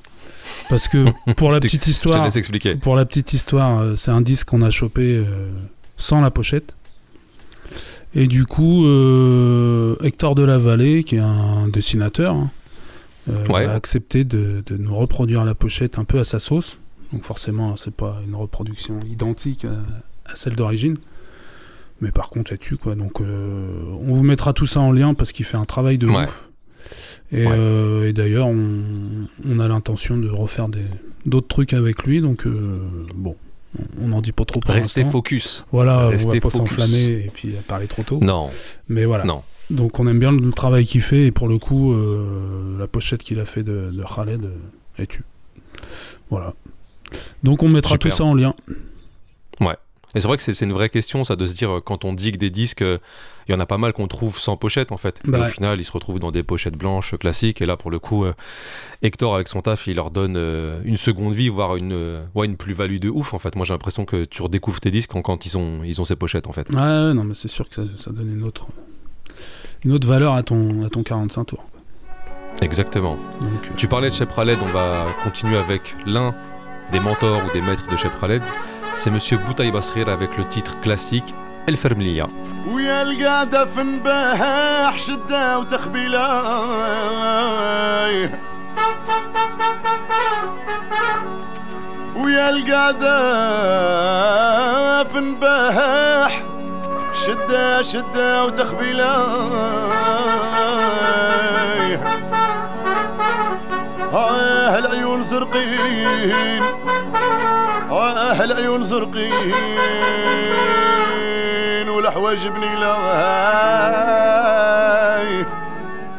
Parce 0.69 0.87
que 0.89 1.05
pour 1.33 1.51
la 1.51 1.59
petite 1.61 1.87
histoire, 1.87 2.27
pour 2.81 2.95
la 2.97 3.05
petite 3.05 3.31
histoire, 3.33 3.97
c'est 3.97 4.11
un 4.11 4.19
disque 4.21 4.49
qu'on 4.49 4.61
a 4.61 4.69
chopé 4.69 5.15
euh, 5.17 5.23
sans 5.95 6.19
la 6.21 6.31
pochette. 6.31 6.75
Et 8.15 8.27
du 8.27 8.45
coup, 8.45 8.85
euh, 8.85 9.95
Hector 10.03 10.35
de 10.35 10.43
la 10.43 10.57
Vallée, 10.57 11.03
qui 11.03 11.15
est 11.15 11.19
un 11.19 11.67
dessinateur, 11.69 12.35
hein, 12.35 12.51
euh, 13.29 13.45
Ouais. 13.47 13.65
a 13.65 13.73
accepté 13.73 14.23
de, 14.23 14.63
de 14.65 14.77
nous 14.77 14.95
reproduire 14.95 15.45
la 15.45 15.55
pochette 15.55 15.97
un 15.99 16.03
peu 16.03 16.19
à 16.19 16.23
sa 16.23 16.39
sauce. 16.39 16.77
Donc 17.11 17.23
forcément, 17.23 17.75
c'est 17.77 17.93
pas 17.93 18.17
une 18.27 18.35
reproduction 18.35 18.99
identique 19.09 19.65
à, 19.65 20.31
à 20.31 20.35
celle 20.35 20.55
d'origine. 20.55 20.97
Mais 22.01 22.11
par 22.11 22.29
contre, 22.29 22.51
elle 22.51 22.57
tue 22.59 22.75
quoi. 22.77 22.95
Donc 22.95 23.21
euh, 23.21 23.81
on 24.01 24.13
vous 24.13 24.23
mettra 24.23 24.51
tout 24.53 24.65
ça 24.65 24.79
en 24.81 24.91
lien 24.91 25.13
parce 25.13 25.31
qu'il 25.31 25.45
fait 25.45 25.57
un 25.57 25.65
travail 25.65 25.97
de 25.97 26.07
Ouais. 26.07 26.23
ouf. 26.23 26.49
Et, 27.31 27.45
Ouais. 27.45 27.51
euh, 27.55 28.09
et 28.09 28.13
d'ailleurs, 28.13 28.47
on, 28.47 28.81
on 29.47 29.59
a 29.59 29.67
l'intention 29.67 30.17
de 30.17 30.27
refaire 30.29 30.67
des- 30.67 30.81
d'autres 31.25 31.47
trucs 31.47 31.73
avec 31.73 32.03
lui. 32.03 32.19
Donc 32.19 32.45
euh, 32.45 32.79
bon, 33.15 33.35
on 34.01 34.07
n'en 34.09 34.21
dit 34.21 34.33
pas 34.33 34.43
trop 34.43 34.59
pour 34.59 34.73
Restez 34.73 35.05
focus. 35.05 35.65
Voilà, 35.71 36.07
on 36.07 36.09
Restez 36.09 36.25
va 36.27 36.33
pas 36.41 36.49
focus. 36.49 36.57
s'enflammer 36.57 37.03
et 37.25 37.31
puis 37.33 37.53
parler 37.67 37.87
trop 37.87 38.03
tôt. 38.03 38.19
Non. 38.21 38.49
Mais 38.89 39.05
voilà. 39.05 39.23
Non. 39.23 39.43
Donc 39.69 39.99
on 39.99 40.07
aime 40.07 40.19
bien 40.19 40.31
le 40.31 40.51
travail 40.51 40.85
qu'il 40.85 41.01
fait 41.01 41.27
et 41.27 41.31
pour 41.31 41.47
le 41.47 41.57
coup, 41.57 41.93
euh, 41.93 42.77
la 42.77 42.87
pochette 42.87 43.23
qu'il 43.23 43.39
a 43.39 43.45
fait 43.45 43.63
de, 43.63 43.91
de 43.91 44.03
Khaled 44.03 44.43
euh, 44.43 45.01
est 45.01 45.07
tue. 45.07 45.23
Voilà. 46.29 46.53
Donc 47.43 47.63
on 47.63 47.69
mettra 47.69 47.91
Super. 47.93 48.11
tout 48.11 48.17
ça 48.17 48.23
en 48.23 48.33
lien. 48.35 48.55
Et 50.15 50.21
c'est 50.21 50.27
vrai 50.27 50.37
que 50.37 50.43
c'est 50.43 50.59
une 50.61 50.73
vraie 50.73 50.89
question, 50.89 51.23
ça, 51.23 51.35
de 51.35 51.45
se 51.45 51.53
dire, 51.53 51.77
euh, 51.77 51.81
quand 51.81 52.05
on 52.05 52.13
dit 52.13 52.31
que 52.31 52.37
des 52.37 52.51
disques, 52.51 52.83
euh, 52.83 52.99
il 53.47 53.51
y 53.51 53.55
en 53.55 53.59
a 53.59 53.65
pas 53.65 53.79
mal 53.79 53.93
qu'on 53.93 54.07
trouve 54.07 54.39
sans 54.39 54.57
pochette, 54.57 54.91
en 54.91 54.97
fait. 54.97 55.19
Bah 55.25 55.37
Et 55.37 55.41
ouais. 55.41 55.47
au 55.47 55.49
final, 55.49 55.79
ils 55.79 55.83
se 55.83 55.91
retrouvent 55.91 56.19
dans 56.19 56.31
des 56.31 56.43
pochettes 56.43 56.77
blanches 56.77 57.17
classiques. 57.17 57.61
Et 57.61 57.65
là, 57.65 57.77
pour 57.77 57.89
le 57.89 57.97
coup, 57.97 58.23
euh, 58.23 58.33
Hector, 59.01 59.33
avec 59.33 59.47
son 59.47 59.61
taf, 59.61 59.87
il 59.87 59.95
leur 59.95 60.11
donne 60.11 60.35
euh, 60.37 60.79
une 60.85 60.97
seconde 60.97 61.33
vie, 61.33 61.49
voire 61.49 61.75
une, 61.75 62.21
ouais, 62.35 62.45
une 62.45 62.57
plus-value 62.57 62.99
de 62.99 63.09
ouf, 63.09 63.33
en 63.33 63.39
fait. 63.39 63.55
Moi, 63.55 63.65
j'ai 63.65 63.73
l'impression 63.73 64.05
que 64.05 64.25
tu 64.25 64.41
redécouvres 64.43 64.79
tes 64.79 64.91
disques 64.91 65.09
quand, 65.11 65.23
quand 65.23 65.47
ils, 65.47 65.57
ont, 65.57 65.83
ils 65.83 65.99
ont 65.99 66.05
ces 66.05 66.15
pochettes, 66.15 66.45
en 66.47 66.51
fait. 66.53 66.69
Ouais, 66.69 66.79
ouais, 66.79 67.13
non 67.15 67.23
mais 67.23 67.33
c'est 67.33 67.47
sûr 67.47 67.67
que 67.67 67.73
ça, 67.75 67.83
ça 67.97 68.11
donne 68.11 68.31
une 68.31 68.43
autre, 68.43 68.67
une 69.84 69.92
autre 69.92 70.06
valeur 70.08 70.34
à 70.34 70.42
ton, 70.42 70.84
à 70.84 70.88
ton 70.90 71.02
45 71.02 71.44
tours. 71.44 71.64
Exactement. 72.60 73.16
Donc, 73.40 73.64
euh, 73.66 73.74
Tu 73.76 73.86
parlais 73.86 74.10
de 74.10 74.14
Shep 74.14 74.34
Khaled, 74.34 74.58
on 74.62 74.72
va 74.72 75.06
continuer 75.22 75.56
avec 75.58 75.94
l'un 76.06 76.34
des 76.92 77.00
mentors 77.00 77.40
ou 77.46 77.52
des 77.52 77.60
maîtres 77.60 77.86
de 77.86 77.96
Shep 77.96 78.12
Khaled. 78.20 78.42
C'est 78.96 79.10
Monsieur 79.10 79.38
Boutaï 79.38 79.70
Basrir 79.70 80.08
avec 80.08 80.36
le 80.36 80.44
titre 80.48 80.78
classique 80.80 81.34
El 81.66 81.76
Fermlia. 81.76 82.26
ويا 82.66 83.02
القعدة 83.02 83.64
في 83.64 83.82
نباح 83.82 84.98
شدة 84.98 85.58
وتخبيلة 85.58 86.28
ويا 92.16 92.50
القعدة 92.50 93.18
في 95.04 95.20
نباح 95.20 96.42
شدة 97.13 97.81
شدة 97.81 98.45
وتخبيلة. 98.45 99.13
آه 104.13 104.77
العيون 104.77 105.21
زرقين 105.21 106.63
آه 107.91 108.43
العيون 108.43 108.83
زرقين 108.83 109.53
والحواجب 111.89 112.57
نيلة 112.57 112.93
هاي 112.95 114.25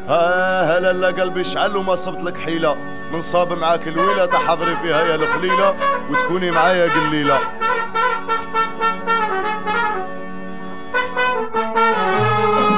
آه 0.09 0.79
لا 0.79 1.07
قلبي 1.07 1.43
شعل 1.43 1.77
وما 1.77 1.95
صبت 1.95 2.23
لك 2.23 2.37
حيلة. 2.37 2.75
من 3.13 3.21
صاب 3.21 3.53
معاك 3.53 3.87
الويلة 3.87 4.25
تحضري 4.25 4.75
فيها 4.75 5.01
يا 5.01 5.15
الخليلة 5.15 5.75
وتكوني 6.09 6.51
معايا 6.51 6.89
قليلة. 6.91 7.39
Thank 11.53 12.69
you. 12.69 12.74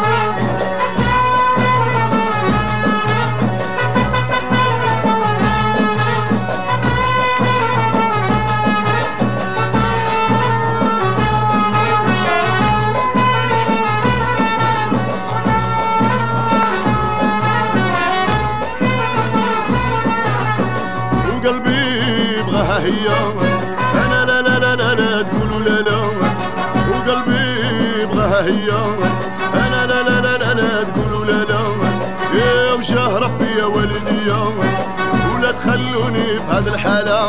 هذه 36.58 36.74
الحالة 36.74 37.26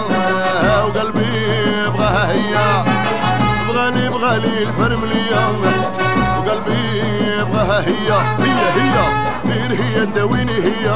وقلبي 0.87 1.29
يبغاها 1.87 2.33
هي 2.33 2.85
بغاني 3.69 4.09
بغالي 4.09 4.63
الفرملية 4.63 5.49
وقلبي 6.39 6.99
يبغاها 7.41 7.81
هي 7.81 8.11
هي 8.39 8.61
هي. 8.81 8.97
غير 9.47 9.81
هي 9.81 10.07
تداويني 10.07 10.53
هي. 10.53 10.89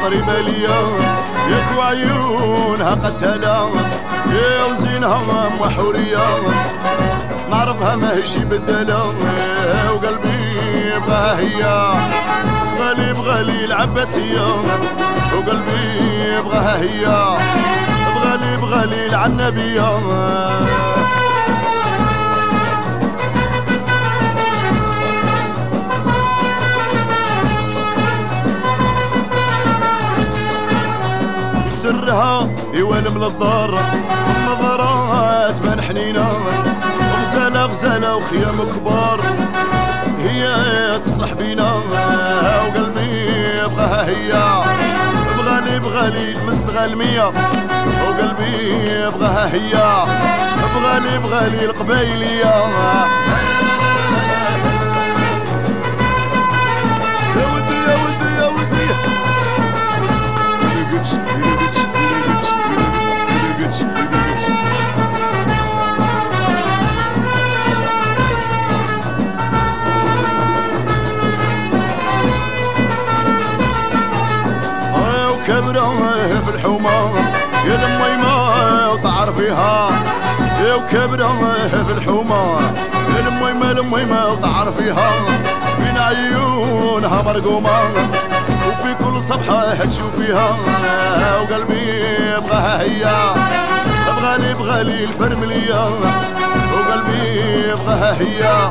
خاطري 0.00 0.22
مليون 0.22 1.00
يكوى 1.48 1.84
عيونها 1.84 2.90
قتالة 2.90 3.70
يا 4.32 4.64
وزينها 4.64 5.20
وحورية 5.60 6.18
نعرفها 7.50 7.96
ماهيش 7.96 8.36
بدالة 8.36 9.06
وقلبي 9.94 10.56
يبغاها 10.96 11.38
هي. 11.38 11.62
غالي 12.80 13.12
بغالي 13.12 13.64
العباسية 13.64 14.46
وقلبي 15.36 15.98
يبغاها 16.38 16.80
هي. 16.80 17.04
بغالي 18.14 18.56
بغالي 18.56 19.06
العنبية 19.06 19.90
سرها 32.10 32.48
يوالم 32.74 33.24
للدار 33.24 33.78
نظرات 34.48 35.56
تبان 35.56 35.80
حنينة 35.82 36.32
غزالة 37.20 37.64
غزالة 37.64 38.16
وخيام 38.16 38.68
كبار 38.74 39.20
هي 40.24 40.44
تصلح 41.04 41.32
بينا 41.32 41.72
وقلبي 41.72 43.26
بغاها 43.76 44.06
هي. 44.06 44.32
بغالي 45.38 45.78
بغالي 45.78 46.36
مستغلمية 46.46 47.32
وقلبي 48.02 49.10
بغاها 49.10 49.54
هي. 49.54 49.72
بغالي 50.74 51.18
بغالي 51.18 51.64
القبايلية. 51.64 52.54
وكبرة 76.20 76.40
في 76.40 76.54
الحومة 76.54 76.90
يا 77.66 77.74
الميمة 77.86 78.86
يا 80.60 80.74
وكبرة 80.74 81.32
في 81.84 81.92
الحومة 81.92 82.60
يا 83.16 83.28
الميمة 83.28 83.70
الميمة 83.70 84.26
وتعرفيها 84.28 85.10
بين 85.78 85.98
عيونها 85.98 87.22
مرقومة 87.22 87.70
وفي 88.68 88.94
كل 89.04 89.22
صبحة 89.22 89.74
تشوفيها 89.74 90.56
وقلبي 91.40 92.04
يبغاها 92.36 92.80
هي 92.82 93.34
بغالي 94.06 94.54
بغالي 94.54 95.04
الفرملية. 95.04 95.84
وقلبي 96.72 97.40
يبغاها 97.68 98.12
هي 98.20 98.68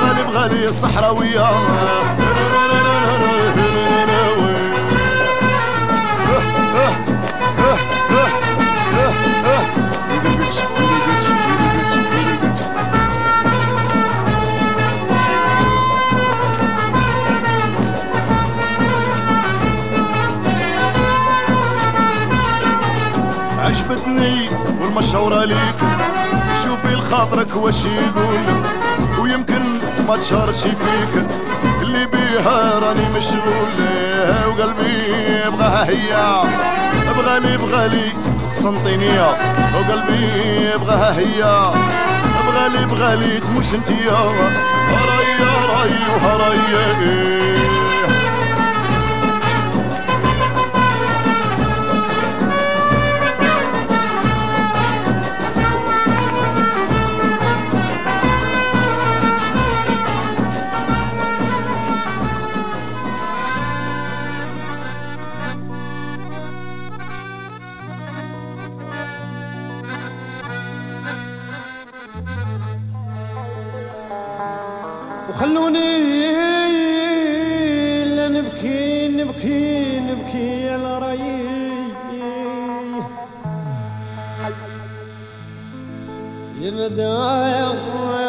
بغالي 0.00 0.22
بغالي 0.32 0.68
الصحراوية. 0.68 1.50
والمشورة 24.98 25.44
ليك. 25.44 25.78
شوفي 26.64 26.94
لخاطرك 26.94 27.56
واش 27.56 27.84
يقول 27.84 28.64
ويمكن 29.20 29.62
ما 30.08 30.16
تشارش 30.16 30.60
فيك. 30.62 31.24
اللي 31.82 32.06
بيها 32.06 32.78
راني 32.78 33.08
مشغول 33.16 33.70
وقلبي 34.48 34.94
يبغاها 35.46 35.88
هي 35.88 36.42
بغالي 37.16 37.56
بغالي 37.56 38.12
قسنطينية 38.50 39.30
وقلبي 39.74 40.24
يبغاها 40.74 41.18
هي 41.18 41.70
بغالي 42.46 42.86
بغالي 42.86 43.40
تموش 43.40 43.74
انتيا 43.74 44.12
رايا 45.08 45.52
راي 45.70 45.90
وهرايا 46.14 47.77
نبكي 79.18 80.00
نبكي 80.00 80.70
على 80.70 80.98
رايي 80.98 81.92
يا 86.62 88.27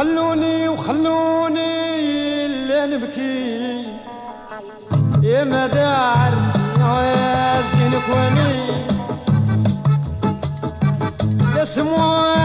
وخلوني 0.00 0.68
وخلوني 0.68 2.48
لا 2.68 2.86
نبكي 2.86 3.84
يا 5.22 5.44
مدار 5.44 6.32
يا 6.80 7.60
زينك 7.60 8.06
وني 8.14 8.52
يا 11.58 11.64
سموها 11.64 12.39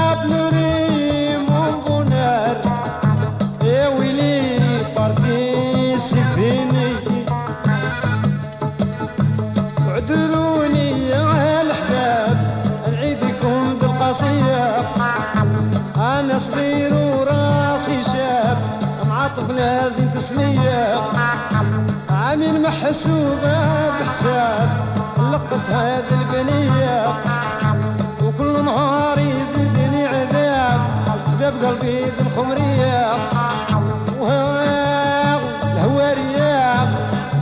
الهوارية 35.74 36.86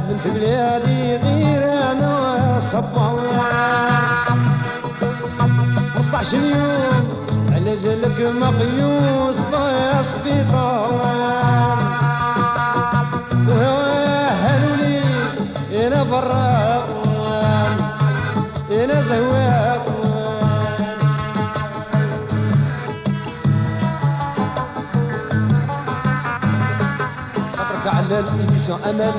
بنت 0.10 0.28
بلادي 0.28 1.18
غير 1.18 1.64
أنا 1.92 2.60
صبر 2.72 3.20
15 5.96 6.38
يوم 6.38 7.06
على 7.52 7.76
جلك 7.76 8.20
مقيوس 8.42 9.36
في 9.36 9.58
السبيطار 10.00 10.90
وهالولي 13.48 15.02
أنا 15.88 16.04
برا 16.04 16.84
أنا 18.72 19.02
زهوان 19.02 19.43
ميسيون 28.64 28.80
أمان 28.84 29.14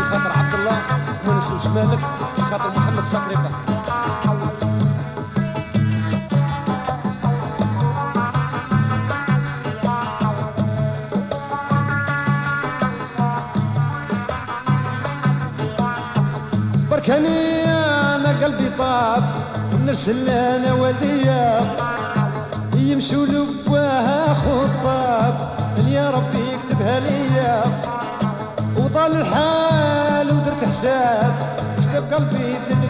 لخاطر 0.00 0.32
عبد 0.38 0.54
الله 0.54 0.82
وما 1.26 1.38
نسوش 1.38 1.66
مالك 1.66 1.98
لخاطر 2.38 2.70
محمد 2.76 3.04
صقريبة 3.04 3.50
بركاني 16.90 17.64
أنا 18.14 18.44
قلبي 18.44 18.68
طاب 18.78 19.24
نرسل 19.86 20.28
أنا 20.28 20.72
والديا 20.72 21.76
يمشوا 22.76 23.26
لبواها 23.26 24.34
خط 24.34 24.77
قلبي 32.07 32.53
ذنب 32.69 32.86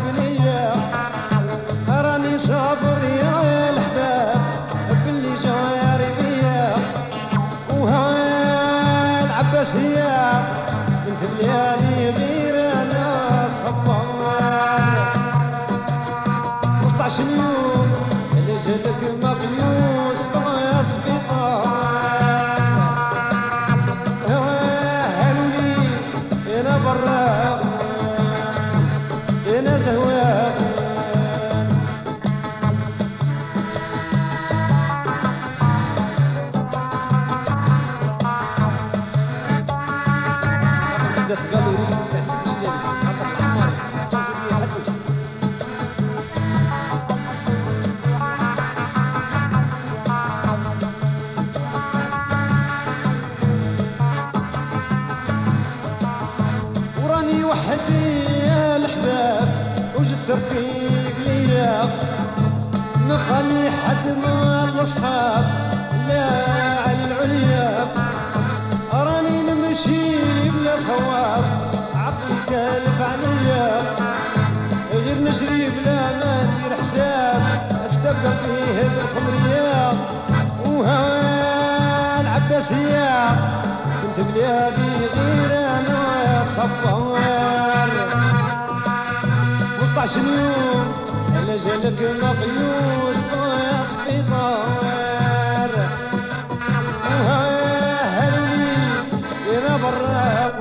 هذا 78.79 79.01
الخمرية 79.05 79.93
وها 80.67 81.01
العباسية 82.21 83.31
بنت 84.03 84.19
بلادي 84.29 84.93
غير 85.17 85.53
أنا 85.61 86.43
صفار 86.57 87.91
وسط 89.81 89.99
عشر 89.99 90.21
يوم 90.21 90.87
أنا 91.37 91.57
جالك 91.57 92.01
مقيوس 92.23 93.17
سقيطار 93.95 95.73
وها 97.05 97.43
هلولي 98.19 98.77
أنا 99.59 99.77
برا 99.77 100.53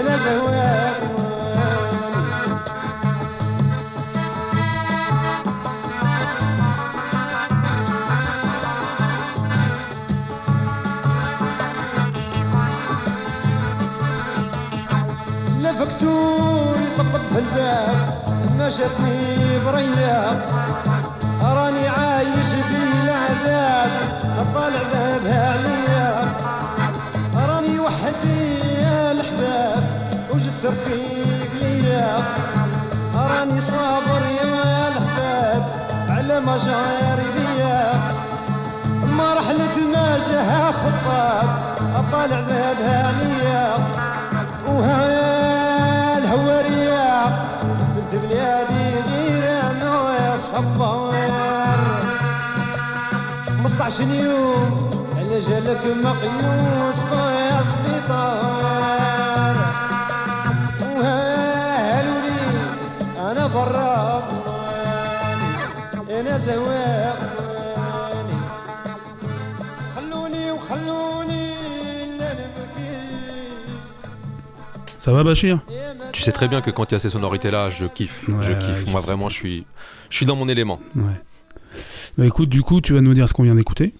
أنا 0.00 0.16
زهوان. 0.16 0.53
في 17.34 17.40
الباب 17.40 17.98
ما 18.58 18.70
شافني 18.70 19.58
برياب. 19.66 20.44
راني 21.42 21.88
عايش 21.88 22.46
في 22.46 22.76
العذاب 23.04 23.90
طالع 24.54 24.82
ذهبها 24.92 25.52
عليا. 25.52 26.32
راني 27.34 27.78
وحدي 27.78 28.58
يا 28.82 29.12
الحباب 29.12 29.82
وجدت 30.30 30.66
رفيق 30.66 31.52
ليا؟ 31.60 32.18
راني 33.14 33.60
صابر 33.60 34.22
يا 34.42 34.88
الحباب 34.88 35.62
على 36.08 36.40
ما 36.40 36.56
جاري 36.56 37.28
بيا. 37.36 37.94
ما 39.16 39.34
رحلة 39.34 39.76
ما 39.92 40.18
جاها 40.30 40.72
خطاب 40.72 41.48
طالع 42.12 42.40
ذهبها 42.40 43.06
عليا. 43.06 43.78
وها 44.68 45.04
الهوارية 45.06 45.23
بنت 45.23 45.23
بلادي 48.18 48.86
غير 49.08 49.44
أنا 49.70 49.94
يا 50.16 50.36
صبار. 50.36 51.80
15 53.64 54.04
يوم 54.04 54.90
على 55.16 55.38
جالك 55.38 55.82
مقيوس 56.04 57.00
يا 57.12 57.62
سبيطار. 57.62 59.56
وها 60.96 61.20
هلولي 62.00 62.40
أنا 63.18 63.46
برا 63.46 64.22
أنا 66.10 66.38
زواق 66.38 67.18
خلوني 69.96 70.50
وخلوني 70.52 71.54
لا 72.18 72.30
نبكي 72.32 72.94
Ça 75.04 75.10
va, 75.12 75.22
Tu 76.14 76.22
sais 76.22 76.32
très 76.32 76.46
bien 76.46 76.60
que 76.60 76.70
quand 76.70 76.92
il 76.92 76.94
y 76.94 76.96
a 76.96 77.00
ces 77.00 77.10
sonorités-là, 77.10 77.70
je 77.70 77.86
kiffe. 77.86 78.28
Ouais, 78.28 78.36
je 78.42 78.52
kiffe. 78.52 78.86
Moi, 78.86 79.00
vraiment, 79.00 79.28
je 79.28 79.34
suis, 79.34 79.66
je 80.10 80.16
suis 80.16 80.26
dans 80.26 80.36
mon 80.36 80.48
élément. 80.48 80.78
Ouais. 80.94 81.20
Bah 82.16 82.24
écoute, 82.24 82.48
du 82.48 82.62
coup, 82.62 82.80
tu 82.80 82.94
vas 82.94 83.00
nous 83.00 83.14
dire 83.14 83.28
ce 83.28 83.34
qu'on 83.34 83.42
vient 83.42 83.56
d'écouter. 83.56 83.94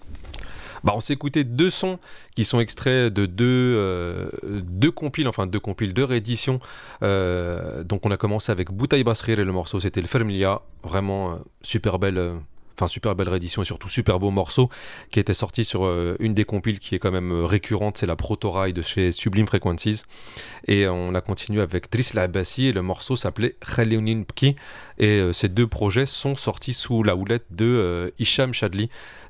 Bah, 0.85 0.93
on 0.95 1.01
s'est 1.01 1.11
écouté 1.11 1.43
deux 1.43 1.69
sons 1.69 1.99
qui 2.35 2.45
sont 2.45 2.61
extraits 2.61 3.11
de 3.11 3.25
deux, 3.25 3.75
euh, 3.75 4.29
deux 4.43 4.91
compiles, 4.91 5.27
enfin 5.27 5.45
deux 5.45 5.59
compiles, 5.59 5.93
deux 5.93 6.05
rééditions. 6.05 6.61
Euh, 7.03 7.83
donc 7.83 8.05
on 8.05 8.11
a 8.11 8.17
commencé 8.17 8.49
avec 8.51 8.71
Boutaï 8.71 9.03
Basrir 9.03 9.39
et 9.39 9.43
le 9.43 9.51
morceau 9.51 9.79
c'était 9.81 9.99
le 9.99 10.07
Fermilia. 10.07 10.61
Vraiment 10.83 11.31
euh, 11.31 11.35
super 11.63 11.99
belle. 11.99 12.33
Euh, 12.75 12.85
Enfin, 12.85 12.87
super 12.87 13.15
belle 13.15 13.29
réédition 13.29 13.61
et 13.61 13.65
surtout 13.65 13.89
super 13.89 14.19
beau 14.19 14.31
morceau 14.31 14.69
qui 15.11 15.19
était 15.19 15.33
sorti 15.33 15.63
sur 15.63 15.85
euh, 15.85 16.15
une 16.19 16.33
des 16.33 16.45
compiles 16.45 16.79
qui 16.79 16.95
est 16.95 16.99
quand 16.99 17.11
même 17.11 17.31
euh, 17.31 17.45
récurrente, 17.45 17.97
c'est 17.97 18.05
la 18.05 18.15
Protorail 18.15 18.73
de 18.73 18.81
chez 18.81 19.11
Sublime 19.11 19.47
Frequencies. 19.47 20.03
Et 20.67 20.87
on 20.87 21.15
a 21.15 21.21
continué 21.21 21.61
avec 21.61 21.91
Driss 21.91 22.15
Abbasi 22.15 22.67
et 22.67 22.71
le 22.73 22.81
morceau 22.81 23.15
s'appelait 23.15 23.55
Khalionin 23.75 24.23
Pki. 24.23 24.55
Et 24.97 25.19
euh, 25.19 25.33
ces 25.33 25.49
deux 25.49 25.67
projets 25.67 26.05
sont 26.05 26.35
sortis 26.35 26.73
sous 26.73 27.03
la 27.03 27.15
houlette 27.15 27.45
de 27.51 27.65
euh, 27.65 28.09
Hicham. 28.19 28.51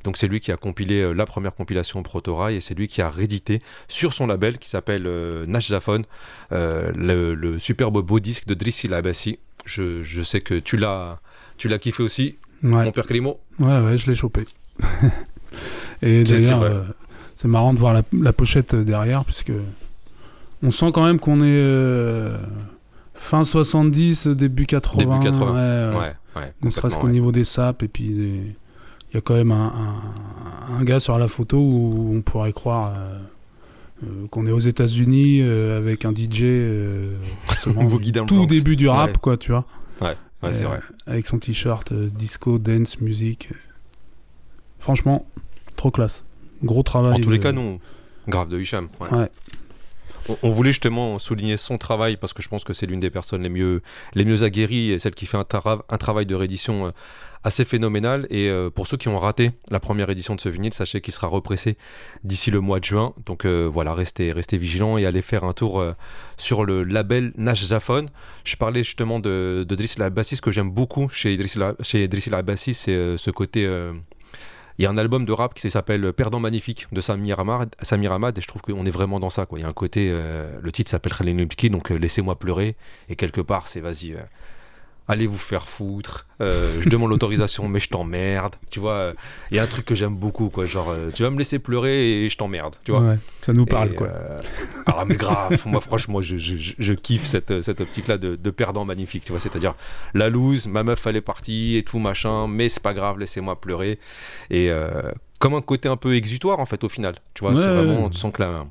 Donc 0.06 0.18
c'est 0.18 0.28
lui 0.28 0.40
qui 0.40 0.52
a 0.52 0.58
compilé 0.58 1.02
euh, 1.02 1.14
la 1.14 1.26
première 1.26 1.54
compilation 1.56 2.04
Protorail 2.04 2.56
et 2.56 2.62
c'est 2.62 2.76
lui 2.76 2.88
qui 2.88 3.02
a 3.02 3.10
réédité 3.10 3.62
sur 3.88 4.14
son 4.14 4.28
label 4.28 4.60
qui 4.60 4.70
s'appelle 4.70 5.08
euh, 5.08 5.46
euh, 6.52 6.92
le, 6.96 7.34
le 7.34 7.60
superbe 7.60 8.02
beau 8.02 8.20
disque 8.20 8.46
de 8.46 8.54
Driss 8.54 8.86
Abbasi. 8.86 9.40
Je, 9.66 10.04
je 10.04 10.22
sais 10.22 10.42
que 10.42 10.56
tu 10.56 10.78
l'as 10.78 11.20
tu 11.58 11.70
l'as 11.70 11.80
kiffé 11.80 12.04
aussi, 12.04 12.38
Ouais, 12.66 12.86
mon 12.86 12.92
père 12.92 13.06
Climo. 13.06 13.40
ouais, 13.60 13.80
ouais, 13.80 13.98
je 13.98 14.08
l'ai 14.10 14.16
chopé. 14.16 14.46
Et 16.02 16.24
d'ailleurs, 16.24 16.62
euh, 16.64 16.84
c'est 17.36 17.48
marrant 17.48 17.74
de 17.74 17.80
voir 17.80 17.94
la, 17.94 18.02
la 18.20 18.34
pochette 18.34 18.76
derrière, 18.76 19.24
puisque 19.26 19.52
on 20.64 20.72
sent 20.72 20.92
quand 20.94 21.06
même 21.06 21.20
qu'on 21.20 21.40
est 21.42 21.44
euh, 21.48 22.38
fin 23.14 23.44
70, 23.44 24.28
début 24.28 24.66
80. 24.66 24.98
Début 24.98 25.20
80. 25.24 25.92
ouais, 25.92 25.98
ouais. 26.00 26.14
Ouais. 26.36 26.54
Ne 26.62 26.70
serait-ce 26.70 26.96
qu'au 26.98 27.08
niveau 27.10 27.32
des 27.32 27.46
sapes, 27.46 27.84
et 27.84 27.88
puis 27.88 28.10
des- 28.10 28.56
il 29.12 29.16
y 29.16 29.18
a 29.18 29.22
quand 29.22 29.36
même 29.36 29.52
un, 29.54 29.72
un- 30.72 30.76
un 30.80 30.84
gars 30.84 31.00
sur 31.00 31.18
la 31.18 31.30
photo 31.30 31.58
où 31.58 32.14
on 32.14 32.22
pourrait 32.22 32.52
croire 32.52 32.92
euh, 34.04 34.28
qu'on 34.30 34.46
est 34.46 34.52
aux 34.52 34.60
États-Unis 34.60 35.42
avec 35.42 36.04
un 36.04 36.12
DJ 36.12 36.42
justement, 37.52 37.82
tout 38.28 38.46
début 38.48 38.76
du 38.76 38.90
rap, 38.90 39.18
quoi, 39.20 39.38
tu 39.38 39.52
vois. 39.52 39.64
Ouais, 40.02 40.18
c'est 40.54 40.64
Euh, 40.66 40.68
vrai. 40.68 40.80
Avec 41.08 41.28
son 41.28 41.40
t-shirt 41.40 41.92
euh, 41.92 42.10
disco, 42.10 42.58
dance, 42.58 43.00
musique. 43.02 43.50
Franchement, 44.80 45.26
trop 45.76 45.92
classe. 45.92 46.24
Gros 46.64 46.84
travail. 46.84 47.14
En 47.14 47.20
tous 47.20 47.30
les 47.32 47.40
cas, 47.40 47.52
non. 47.52 47.80
Grave 48.28 48.50
de 48.50 48.60
Hicham. 48.60 48.88
ouais. 49.00 49.10
Ouais. 49.12 49.30
on, 50.42 50.50
voulait 50.50 50.72
justement 50.72 51.20
souligner 51.20 51.56
son 51.58 51.78
travail 51.78 52.18
parce 52.18 52.34
que 52.34 52.42
je 52.42 52.50
pense 52.50 52.64
que 52.64 52.74
c'est 52.74 52.88
l'une 52.88 53.00
des 53.00 53.12
personnes 53.12 53.44
les 53.44 53.50
mieux, 53.50 53.84
les 54.16 54.26
mieux 54.26 54.42
aguerries 54.42 54.92
et 54.92 54.98
celle 55.00 55.14
qui 55.14 55.28
fait 55.28 55.38
un, 55.38 55.44
tra- 55.44 55.82
un 55.88 55.98
travail 55.98 56.26
de 56.26 56.34
réédition 56.34 56.88
euh, 56.88 56.92
assez 57.46 57.64
phénoménal. 57.64 58.28
Et 58.30 58.50
euh, 58.50 58.70
pour 58.70 58.88
ceux 58.88 58.98
qui 58.98 59.08
ont 59.08 59.18
raté 59.18 59.52
la 59.70 59.80
première 59.80 60.10
édition 60.10 60.36
de 60.36 60.42
ce 60.42 60.50
vinyle, 60.50 60.74
sachez 60.74 61.00
qu'il 61.00 61.14
sera 61.14 61.28
repressé 61.28 61.78
d'ici 62.24 62.52
le 62.52 62.60
mois 62.60 62.80
de 62.80 62.86
juin. 62.86 63.14
Donc 63.26 63.46
euh, 63.46 63.70
voilà, 63.72 63.94
restez, 63.94 64.34
restez 64.34 64.58
vigilants 64.58 64.98
et 64.98 65.06
allez 65.06 65.22
faire 65.22 65.44
un 65.46 65.54
tour 65.54 65.80
euh, 65.80 65.94
sur 66.38 66.66
le 66.66 66.84
label 66.84 67.32
Nash 67.38 67.64
Zafon. 67.64 68.08
Je 68.44 68.58
parlais 68.58 68.84
justement 68.84 69.20
de, 69.20 69.64
de 69.68 69.76
Driss 69.76 69.98
El 69.98 70.04
Abbassi, 70.04 70.36
ce 70.36 70.42
que 70.42 70.52
j'aime 70.52 70.72
beaucoup 70.72 71.08
chez 71.08 71.34
Idriss 71.34 71.58
Abbassi, 72.34 72.74
c'est 72.74 73.18
ce 73.18 73.32
côté. 73.32 73.62
il 74.78 74.84
y 74.84 74.86
a 74.86 74.90
un 74.90 74.98
album 74.98 75.26
de 75.26 75.32
rap 75.32 75.54
qui 75.54 75.70
s'appelle 75.70 76.14
Perdant 76.14 76.40
Magnifique 76.40 76.88
de 76.92 77.00
Samir 77.00 77.40
Hamad, 77.40 77.76
Samir 77.82 78.12
et 78.14 78.42
je 78.42 78.48
trouve 78.48 78.62
qu'on 78.64 78.86
est 78.86 78.92
vraiment 78.92 79.20
dans 79.20 79.30
ça. 79.30 79.46
Quoi. 79.46 79.60
Il 79.60 79.62
y 79.62 79.66
a 79.66 79.68
un 79.68 79.72
côté, 79.72 80.10
le 80.10 80.72
titre 80.72 80.90
s'appelle 80.90 81.14
Khalinubki, 81.14 81.70
donc 81.70 81.90
laissez-moi 81.90 82.38
pleurer. 82.40 82.76
Et 83.10 83.16
quelque 83.16 83.42
part, 83.42 83.68
c'est 83.68 83.82
vas-y, 83.82 84.16
allez 85.08 85.28
vous 85.28 85.38
faire 85.38 85.68
foutre. 85.68 86.26
Euh, 86.42 86.82
je 86.82 86.90
demande 86.90 87.10
l'autorisation, 87.12 87.68
mais 87.70 87.80
je 87.80 87.90
t'emmerde. 87.90 88.56
Tu 88.70 88.80
vois, 88.80 88.94
euh, 88.94 89.14
il 89.52 89.58
y 89.58 89.60
a 89.60 89.64
un 89.64 89.68
truc 89.68 89.86
que 89.86 89.96
j'aime 89.96 90.16
beaucoup, 90.16 90.50
quoi. 90.50 90.66
Genre, 90.66 90.90
euh, 90.90 91.10
tu 91.10 91.24
vas 91.24 91.30
me 91.30 91.38
laisser 91.38 91.60
pleurer 91.60 92.24
et 92.24 92.30
je 92.30 92.38
t'emmerde. 92.38 92.76
Tu 92.84 92.92
vois. 92.92 93.02
Ouais, 93.02 93.18
ça 93.40 93.54
nous 93.54 93.66
parle, 93.66 93.92
Et, 93.94 93.96
quoi. 93.96 94.08
euh, 94.08 94.38
ah 94.88 95.06
mais 95.08 95.16
grave, 95.16 95.62
moi 95.66 95.82
franchement 95.82 96.22
je, 96.22 96.38
je, 96.38 96.56
je- 96.78 96.94
kiffe 96.94 97.26
cette, 97.26 97.62
cette 97.62 97.82
optique-là 97.82 98.18
de, 98.18 98.36
de 98.36 98.50
perdant 98.52 98.86
magnifique, 98.86 99.24
tu 99.26 99.32
vois, 99.32 99.40
c'est-à-dire 99.40 99.76
la 100.14 100.30
loose, 100.30 100.68
ma 100.68 100.84
meuf 100.84 101.06
elle 101.08 101.16
est 101.16 101.22
partie 101.22 101.78
et 101.78 101.84
tout 101.84 102.00
machin, 102.00 102.48
mais 102.48 102.70
c'est 102.70 102.82
pas 102.84 102.94
grave, 102.94 103.20
laissez-moi 103.20 103.60
pleurer. 103.60 104.00
Et 104.50 104.70
comme 105.40 105.54
un 105.56 105.62
côté 105.62 105.90
un 105.90 105.98
peu 105.98 106.16
exutoire 106.16 106.60
en 106.60 106.66
fait 106.66 106.84
au 106.84 106.90
final, 106.90 107.16
tu 107.34 107.42
vois, 107.44 107.52
Ouais, 107.52 107.58
c'est 107.58 107.68
vraiment, 107.68 108.10
tu 108.10 108.18
sens 108.18 108.32
que 108.32 108.42
la, 108.42 108.66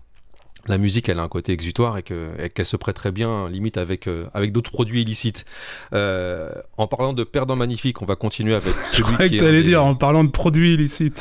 la 0.67 0.79
musique 0.79 1.09
elle 1.09 1.19
a 1.19 1.23
un 1.23 1.29
côté 1.29 1.53
exutoire 1.53 1.99
et 1.99 2.03
que- 2.03 2.31
et 2.39 2.49
qu'elle 2.49 2.65
se 2.67 2.77
prête 2.77 2.97
très 2.97 3.11
bien 3.13 3.49
limite 3.49 3.77
avec, 3.77 4.07
euh, 4.09 4.25
avec 4.35 4.53
d'autres 4.53 4.71
produits 4.71 5.03
illicites. 5.03 5.45
Euh, 5.93 6.51
en 6.79 6.87
parlant 6.87 7.13
de 7.13 7.25
perdant 7.25 7.57
magnifique, 7.57 8.01
on 8.03 8.07
va 8.07 8.17
continuer 8.17 8.55
avec 8.55 8.73
Je 8.93 8.97
celui 8.99 9.13
croyais 9.13 9.31
qui 9.31 9.37
que 9.39 9.45
t'allais 9.45 9.63
des- 9.63 9.69
dire 9.71 9.85
en 9.85 9.95
parlant 9.95 10.25
de 10.25 10.31
produits 10.31 10.75
illicites. 10.75 11.21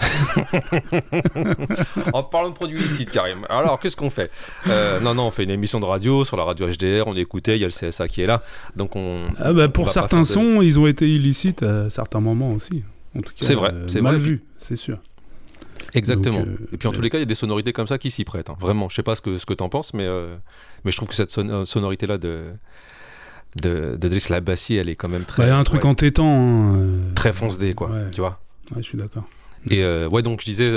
en 2.14 2.24
parlant 2.24 2.50
de 2.50 2.54
produits 2.56 2.80
illicites, 2.80 3.12
Karim. 3.12 3.46
Alors, 3.50 3.80
qu'est-ce 3.80 3.96
qu'on 3.98 4.10
fait? 4.10 4.32
Euh, 4.68 5.00
Non, 5.00 5.14
non, 5.14 5.28
on 5.28 5.32
fait 5.32 5.44
une 5.44 5.50
émission 5.52 5.80
de 5.80 5.86
radio 5.86 6.26
sur 6.26 6.38
la 6.38 6.44
radio 6.44 6.68
HDR, 6.68 7.08
on 7.08 7.16
écoutait, 7.16 7.56
il 7.58 7.62
y 7.62 7.64
a 7.64 7.68
le 7.68 7.74
CSA 7.74 8.08
qui 8.08 8.22
est 8.22 8.28
là. 8.28 8.44
Donc, 8.76 8.96
on. 8.96 9.24
Ah 9.38 9.54
bah 9.54 9.68
pour 9.70 9.89
certains 9.89 10.22
de- 10.22 10.26
sons, 10.26 10.62
ils 10.62 10.80
ont 10.80 10.88
été 10.88 11.08
illicites 11.10 11.64
à 11.64 11.89
certains 11.89 12.20
moments 12.20 12.54
aussi. 12.54 12.84
En 13.18 13.22
tout 13.22 13.32
cas, 13.34 13.41
C'est 13.41 13.56
vrai, 13.56 13.74
c'est 13.88 14.02
mal 14.02 14.16
vrai. 14.16 14.24
vu, 14.24 14.44
c'est 14.58 14.76
sûr. 14.76 14.98
Exactement. 15.94 16.40
Donc, 16.40 16.48
euh, 16.48 16.68
Et 16.74 16.78
puis, 16.78 16.88
en 16.88 16.92
tous 16.92 17.00
euh, 17.00 17.04
les 17.04 17.10
cas, 17.10 17.18
il 17.18 17.22
y 17.22 17.24
a 17.24 17.26
des 17.28 17.36
sonorités 17.36 17.74
comme 17.74 17.88
ça 17.88 17.98
qui 17.98 18.10
s'y 18.12 18.24
prêtent. 18.24 18.50
hein. 18.50 18.56
Vraiment, 18.60 18.90
je 18.90 18.96
sais 18.96 19.04
pas 19.04 19.16
ce 19.16 19.22
que, 19.22 19.38
ce 19.38 19.46
que 19.46 19.54
tu 19.54 19.64
en 19.64 19.70
penses, 19.70 19.94
mais, 19.94 20.06
euh, 20.06 20.36
mais 20.86 20.92
je 20.92 20.98
trouve 20.98 21.10
que 21.10 21.16
cette 21.16 21.32
son- 21.32 21.66
sonorité-là 21.66 22.18
de. 22.18 22.44
De, 23.62 23.96
de 24.02 24.08
Driss 24.10 24.30
Labassi, 24.30 24.78
elle 24.78 24.90
est 24.90 24.96
quand 24.96 25.10
même 25.10 25.26
très. 25.26 25.44
Bah, 25.44 25.48
il 25.48 25.52
y 25.52 25.54
a 25.54 25.58
un 25.58 25.64
truc 25.64 25.84
ouais, 25.84 25.90
entêtant. 25.90 26.74
hein, 26.76 26.88
Très 27.14 27.32
fonce-dé, 27.34 27.76
quoi. 27.76 27.90
Ouais. 27.92 28.10
Tu 28.12 28.20
vois 28.20 28.40
Ouais, 28.76 28.82
je 28.82 28.88
suis 28.88 28.98
d'accord. 28.98 29.26
Et 29.70 29.86
ouais, 30.08 30.24
donc 30.24 30.42
je 30.42 30.46
disais, 30.46 30.72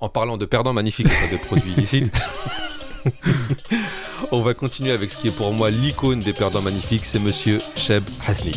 en 0.00 0.08
parlant 0.08 0.38
de 0.38 0.46
perdants 0.46 0.72
magnifiques 0.72 1.08
de 1.08 1.36
produits 1.36 1.72
illicites, 1.76 2.10
on 4.32 4.40
va 4.42 4.54
continuer 4.54 4.92
avec 4.92 5.10
ce 5.10 5.18
qui 5.18 5.28
est 5.28 5.36
pour 5.36 5.52
moi 5.52 5.68
l'icône 5.70 6.20
des 6.20 6.32
perdants 6.32 6.62
magnifiques, 6.62 7.04
c'est 7.04 7.18
monsieur 7.18 7.60
Sheb 7.76 8.04
Hasni. 8.26 8.52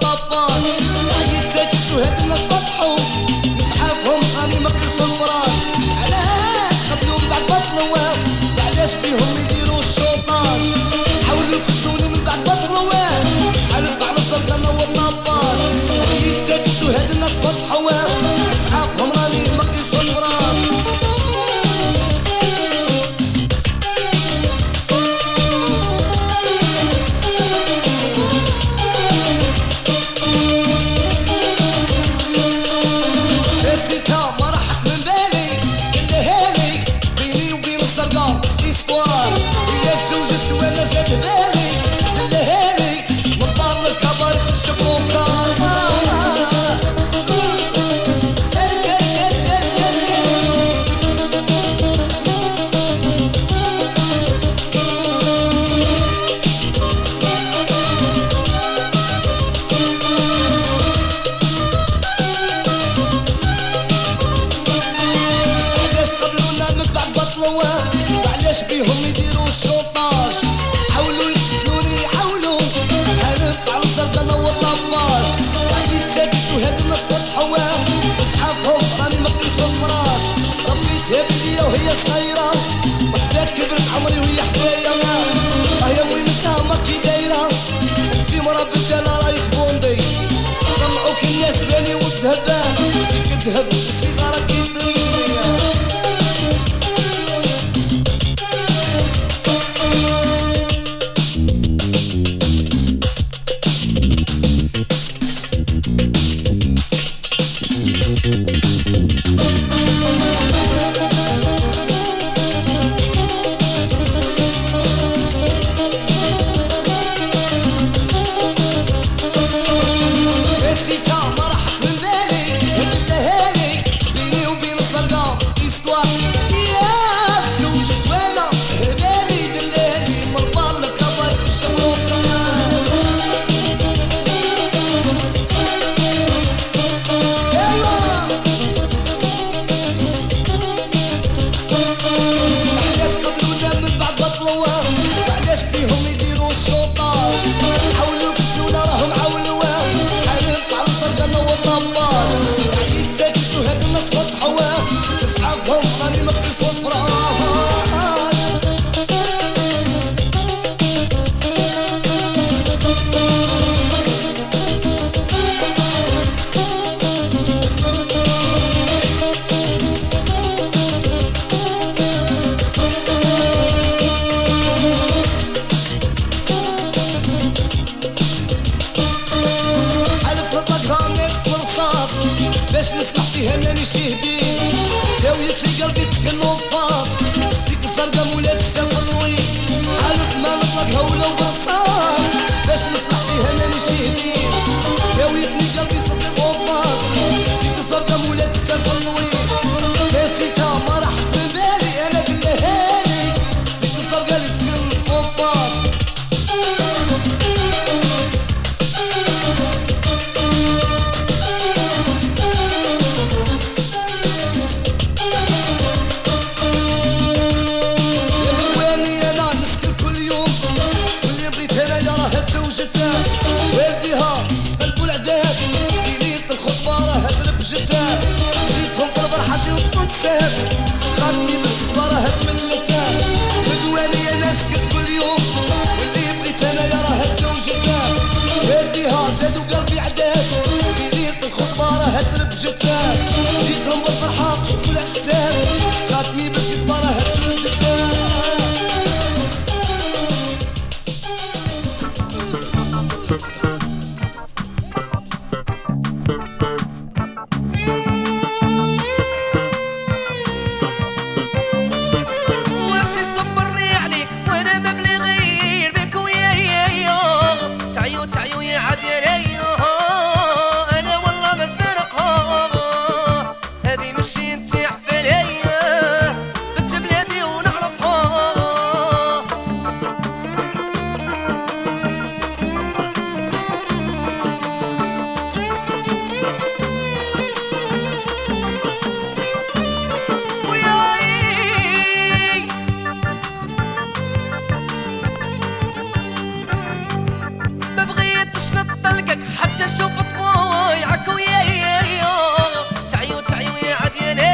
pop, 0.00 0.28
pa. 0.28 0.31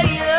Maria. 0.09 0.38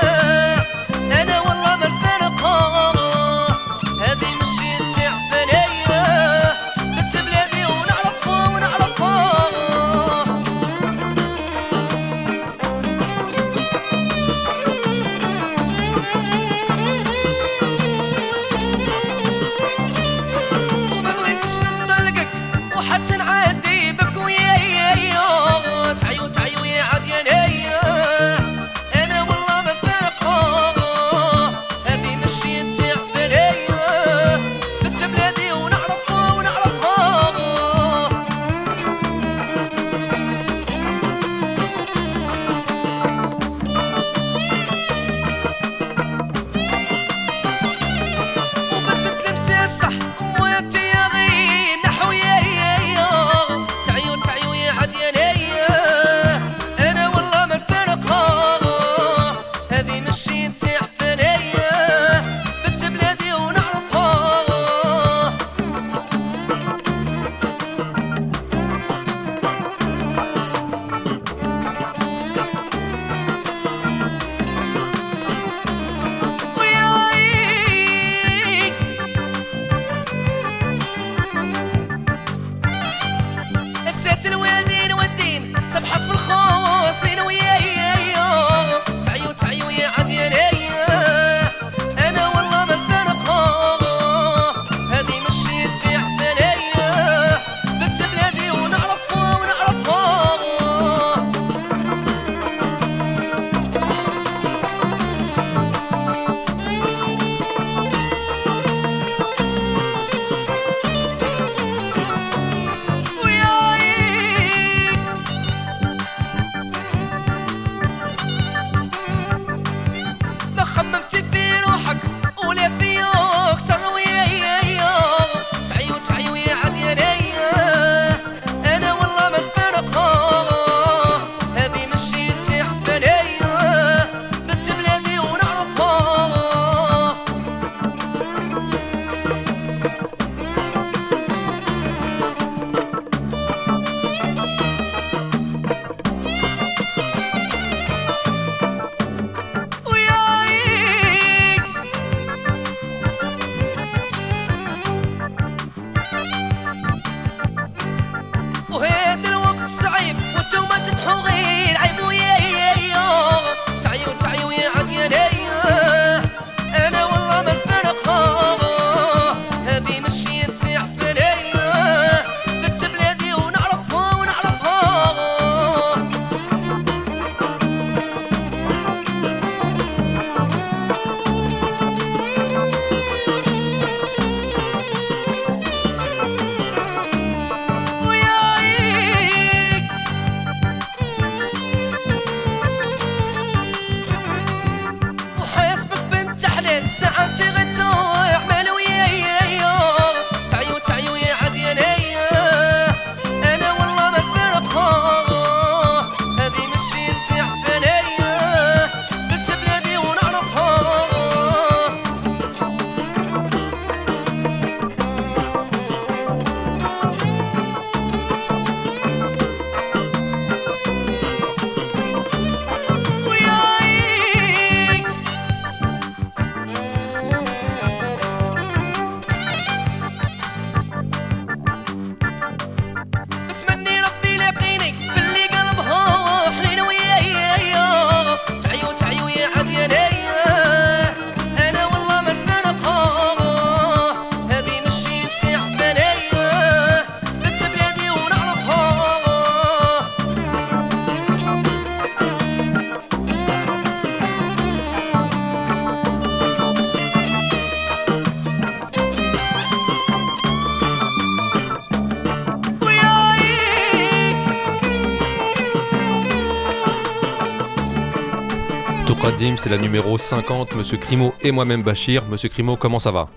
C'est 269.59 269.69
la 269.69 269.77
numéro 269.77 270.17
50. 270.17 270.73
Monsieur 270.75 270.95
Crimo 270.97 271.33
et 271.41 271.51
moi-même 271.51 271.83
Bachir. 271.83 272.23
Monsieur 272.29 272.47
Crimo, 272.47 272.77
comment 272.77 272.99
ça 272.99 273.11
va? 273.11 273.27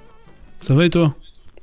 Ça 0.61 0.73
va 0.73 0.85
et 0.87 0.91
toi? 0.91 1.15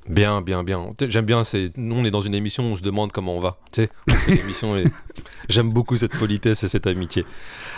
Bien, 0.09 0.41
bien, 0.41 0.63
bien. 0.65 0.93
J'aime 1.07 1.23
bien, 1.25 1.45
c'est 1.45 1.71
nous 1.77 1.95
on 1.95 2.03
est 2.03 2.11
dans 2.11 2.19
une 2.19 2.35
émission 2.35 2.63
où 2.65 2.67
on 2.73 2.75
se 2.75 2.81
demande 2.81 3.13
comment 3.13 3.37
on 3.37 3.39
va. 3.39 3.57
Tu 3.71 3.83
sais, 3.83 3.89
on 4.09 4.11
fait 4.13 4.35
l'émission 4.35 4.75
et 4.75 4.83
j'aime 5.49 5.71
beaucoup 5.71 5.95
cette 5.97 6.17
politesse 6.17 6.63
et 6.63 6.67
cette 6.67 6.87
amitié. 6.87 7.25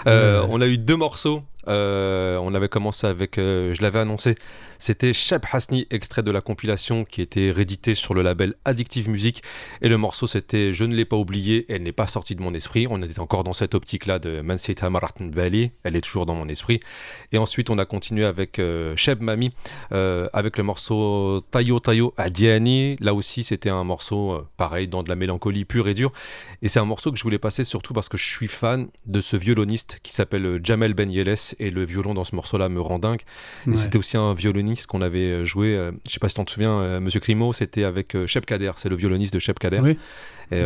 Euh, 0.07 0.41
Ouais. 0.41 0.47
On 0.49 0.59
a 0.61 0.67
eu 0.67 0.77
deux 0.79 0.95
morceaux. 0.95 1.43
Euh, 1.67 2.37
on 2.41 2.55
avait 2.55 2.69
commencé 2.69 3.05
avec, 3.05 3.37
euh, 3.37 3.73
je 3.75 3.81
l'avais 3.83 3.99
annoncé, 3.99 4.33
c'était 4.81 5.13
Shep 5.13 5.45
Hasni, 5.51 5.85
extrait 5.91 6.23
de 6.23 6.31
la 6.31 6.41
compilation 6.41 7.05
qui 7.05 7.21
était 7.21 7.51
réédité 7.51 7.93
sur 7.93 8.15
le 8.15 8.23
label 8.23 8.55
Addictive 8.65 9.09
Music. 9.11 9.43
Et 9.83 9.89
le 9.89 9.97
morceau 9.97 10.25
c'était 10.25 10.73
Je 10.73 10.85
ne 10.85 10.95
l'ai 10.95 11.05
pas 11.05 11.17
oublié, 11.17 11.67
elle 11.69 11.83
n'est 11.83 11.91
pas 11.91 12.07
sortie 12.07 12.35
de 12.35 12.41
mon 12.41 12.55
esprit. 12.55 12.87
On 12.89 12.99
était 13.03 13.19
encore 13.19 13.43
dans 13.43 13.53
cette 13.53 13.75
optique-là 13.75 14.17
de 14.17 14.41
Mansita 14.41 14.89
Maratn 14.89 15.29
Bali, 15.29 15.69
elle 15.83 15.95
est 15.95 16.01
toujours 16.01 16.25
dans 16.25 16.33
mon 16.33 16.49
esprit. 16.49 16.79
Et 17.31 17.37
ensuite 17.37 17.69
on 17.69 17.77
a 17.77 17.85
continué 17.85 18.25
avec 18.25 18.57
euh, 18.57 18.95
Sheb 18.95 19.21
Mami, 19.21 19.51
euh, 19.91 20.27
avec 20.33 20.57
le 20.57 20.63
morceau 20.63 21.41
Tayo 21.51 21.79
Tayo 21.79 22.15
Adiani. 22.17 22.95
Là 23.01 23.13
aussi, 23.13 23.43
c'était 23.43 23.69
un 23.69 23.83
morceau 23.83 24.31
euh, 24.31 24.47
pareil, 24.57 24.87
dans 24.87 25.03
de 25.03 25.09
la 25.09 25.15
mélancolie 25.15 25.63
pure 25.63 25.89
et 25.89 25.93
dure. 25.93 26.11
Et 26.63 26.69
c'est 26.69 26.79
un 26.79 26.85
morceau 26.85 27.11
que 27.11 27.19
je 27.19 27.23
voulais 27.23 27.37
passer 27.37 27.63
surtout 27.63 27.93
parce 27.93 28.09
que 28.09 28.17
je 28.17 28.25
suis 28.25 28.47
fan 28.47 28.87
de 29.05 29.21
ce 29.21 29.37
violoniste 29.37 29.99
qui 30.01 30.11
s'appelle 30.11 30.59
Jamel 30.63 30.95
Ben 30.95 31.11
Yeles 31.11 31.35
et 31.59 31.69
le 31.69 31.85
violon 31.85 32.15
dans 32.15 32.23
ce 32.23 32.35
morceau-là 32.35 32.67
me 32.67 32.81
rend 32.81 32.97
dingue. 32.97 33.21
Et 33.71 33.75
c'était 33.75 33.99
aussi 33.99 34.17
un 34.17 34.33
violoniste 34.33 34.70
qu'on 34.87 35.01
avait 35.01 35.31
euh, 35.31 35.45
joué, 35.45 35.75
euh, 35.75 35.91
je 36.07 36.13
sais 36.13 36.19
pas 36.19 36.29
si 36.29 36.35
tu 36.35 36.43
te 36.45 36.51
souviens, 36.51 36.79
euh, 36.79 36.99
Monsieur 36.99 37.19
Crimo, 37.19 37.53
c'était 37.53 37.83
avec 37.83 38.15
Shep 38.25 38.45
Kader, 38.45 38.71
c'est 38.75 38.89
le 38.89 38.95
violoniste 38.95 39.33
de 39.33 39.39
Shep 39.39 39.59
Kader. 39.59 39.79
Oui. 39.79 39.97
Et, 40.51 40.63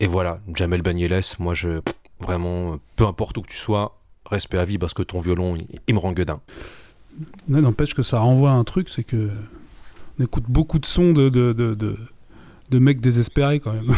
et 0.00 0.06
voilà, 0.08 0.40
Jamel 0.54 0.82
Yeles, 0.96 1.22
moi 1.38 1.54
je, 1.54 1.78
pff, 1.78 1.94
vraiment, 2.20 2.78
peu 2.96 3.06
importe 3.06 3.38
où 3.38 3.42
que 3.42 3.48
tu 3.48 3.56
sois, 3.56 3.96
respect 4.28 4.58
à 4.58 4.64
vie 4.64 4.78
parce 4.78 4.92
que 4.92 5.02
ton 5.02 5.20
violon, 5.20 5.54
il, 5.56 5.66
il 5.86 5.94
me 5.94 6.00
rend 6.00 6.12
gueudin. 6.12 6.40
N'empêche 7.46 7.94
que 7.94 8.02
ça 8.02 8.18
renvoie 8.18 8.50
à 8.50 8.54
un 8.54 8.64
truc, 8.64 8.88
c'est 8.88 9.04
que 9.04 9.30
on 10.18 10.24
écoute 10.24 10.44
beaucoup 10.48 10.80
de 10.80 10.86
sons 10.86 11.12
de, 11.12 11.28
de, 11.28 11.52
de, 11.52 11.74
de, 11.74 11.96
de 12.70 12.78
mecs 12.78 13.00
désespérés 13.00 13.60
quand 13.60 13.72
même. 13.72 13.92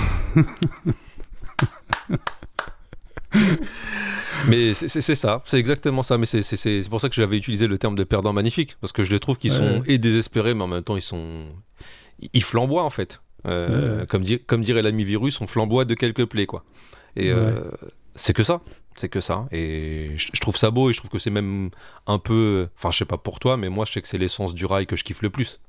Mais 4.48 4.74
c'est 4.74 5.14
ça, 5.14 5.42
c'est 5.44 5.58
exactement 5.58 6.02
ça. 6.02 6.18
Mais 6.18 6.26
c'est- 6.26 6.88
pour 6.88 7.00
ça 7.00 7.08
que 7.08 7.14
j'avais 7.14 7.36
utilisé 7.36 7.66
le 7.66 7.78
terme 7.78 7.94
de 7.94 8.04
perdant 8.04 8.32
magnifique. 8.32 8.76
Parce 8.80 8.92
que 8.92 9.02
je 9.04 9.10
les 9.10 9.18
trouve 9.20 9.36
qu'ils 9.38 9.52
Ouais. 9.52 9.58
sont 9.58 9.82
et 9.86 9.98
désespérés, 9.98 10.54
mais 10.54 10.62
en 10.64 10.68
même 10.68 10.82
temps, 10.82 10.96
ils 10.96 11.02
sont. 11.02 11.46
Ils 12.32 12.42
flamboient 12.42 12.84
en 12.84 12.90
fait. 12.90 13.20
Euh, 13.46 14.00
Ouais. 14.00 14.06
comme, 14.06 14.22
di- 14.22 14.40
comme 14.40 14.62
dirait 14.62 14.82
l'ami 14.82 15.04
virus, 15.04 15.40
on 15.40 15.46
flamboie 15.46 15.84
de 15.84 15.94
quelques 15.94 16.24
plaies, 16.26 16.46
quoi. 16.46 16.64
Et 17.16 17.30
euh, 17.30 17.60
c'est 18.14 18.32
que 18.32 18.42
ça. 18.42 18.60
C'est 18.96 19.08
que 19.08 19.20
ça. 19.20 19.46
Et 19.52 20.10
je, 20.16 20.28
je 20.32 20.40
trouve 20.40 20.56
ça 20.56 20.70
beau 20.70 20.90
et 20.90 20.92
je 20.92 20.98
trouve 20.98 21.10
que 21.10 21.18
c'est 21.18 21.30
même 21.30 21.70
un 22.06 22.18
peu. 22.18 22.68
Enfin, 22.76 22.90
je 22.90 22.98
sais 22.98 23.04
pas 23.04 23.18
pour 23.18 23.38
toi, 23.38 23.56
mais 23.56 23.68
moi, 23.68 23.84
je 23.84 23.92
sais 23.92 24.02
que 24.02 24.08
c'est 24.08 24.18
l'essence 24.18 24.54
du 24.54 24.64
rail 24.66 24.86
que 24.86 24.96
je 24.96 25.04
kiffe 25.04 25.22
le 25.22 25.30
plus. 25.30 25.60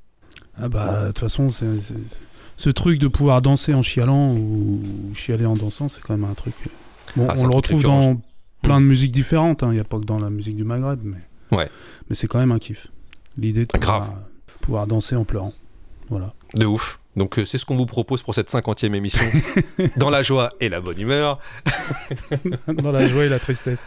Ah 0.60 0.70
bah, 0.70 1.02
de 1.04 1.08
toute 1.08 1.20
façon, 1.20 1.50
c'est- 1.52 1.66
ce 2.56 2.70
truc 2.72 3.00
de 3.00 3.08
pouvoir 3.08 3.42
danser 3.42 3.74
en 3.74 3.82
chialant 3.84 4.34
ou 4.34 4.82
chialer 5.14 5.46
en 5.46 5.54
dansant, 5.56 5.90
c'est 5.90 6.02
quand 6.02 6.18
même 6.18 6.30
un 6.30 6.34
truc. 6.34 6.54
euh, 6.66 6.70
Bon, 7.16 7.28
Ah, 7.30 7.36
on 7.38 7.46
le 7.48 7.54
retrouve 7.56 7.84
dans 7.84 8.20
plein 8.62 8.82
de 8.82 8.86
musiques 8.86 9.12
différentes, 9.12 9.62
il 9.64 9.70
n'y 9.72 9.80
a 9.80 9.84
pas 9.84 10.00
que 10.00 10.06
dans 10.06 10.18
la 10.18 10.30
musique 10.30 10.56
du 10.56 10.64
Maghreb, 10.64 11.00
mais, 11.04 11.18
Ouais. 11.58 11.70
mais 12.10 12.16
c'est 12.16 12.28
quand 12.28 12.40
même 12.40 12.52
un 12.52 12.60
kiff. 12.60 12.88
L'idée 13.38 13.66
de 13.66 13.80
Grave. 13.80 14.08
pouvoir, 14.62 14.88
danser 14.88 15.16
en 15.16 15.24
pleurant. 15.26 15.54
Voilà. 16.10 16.34
De 16.56 16.66
ouf. 16.66 17.00
Donc, 17.16 17.38
euh, 17.40 17.46
c'est 17.46 17.58
ce 17.58 17.66
qu'on 17.66 17.76
vous 17.76 17.86
propose 17.86 18.22
pour 18.24 18.34
cette 18.36 18.50
50e 18.50 18.94
émission. 18.96 19.26
dans 19.98 20.10
la 20.10 20.22
joie 20.22 20.54
et 20.60 20.70
la 20.70 20.80
bonne 20.82 21.00
humeur. 21.00 21.40
dans 22.68 22.92
la 22.92 23.08
joie 23.08 23.26
et 23.26 23.30
la 23.30 23.40
tristesse. 23.40 23.86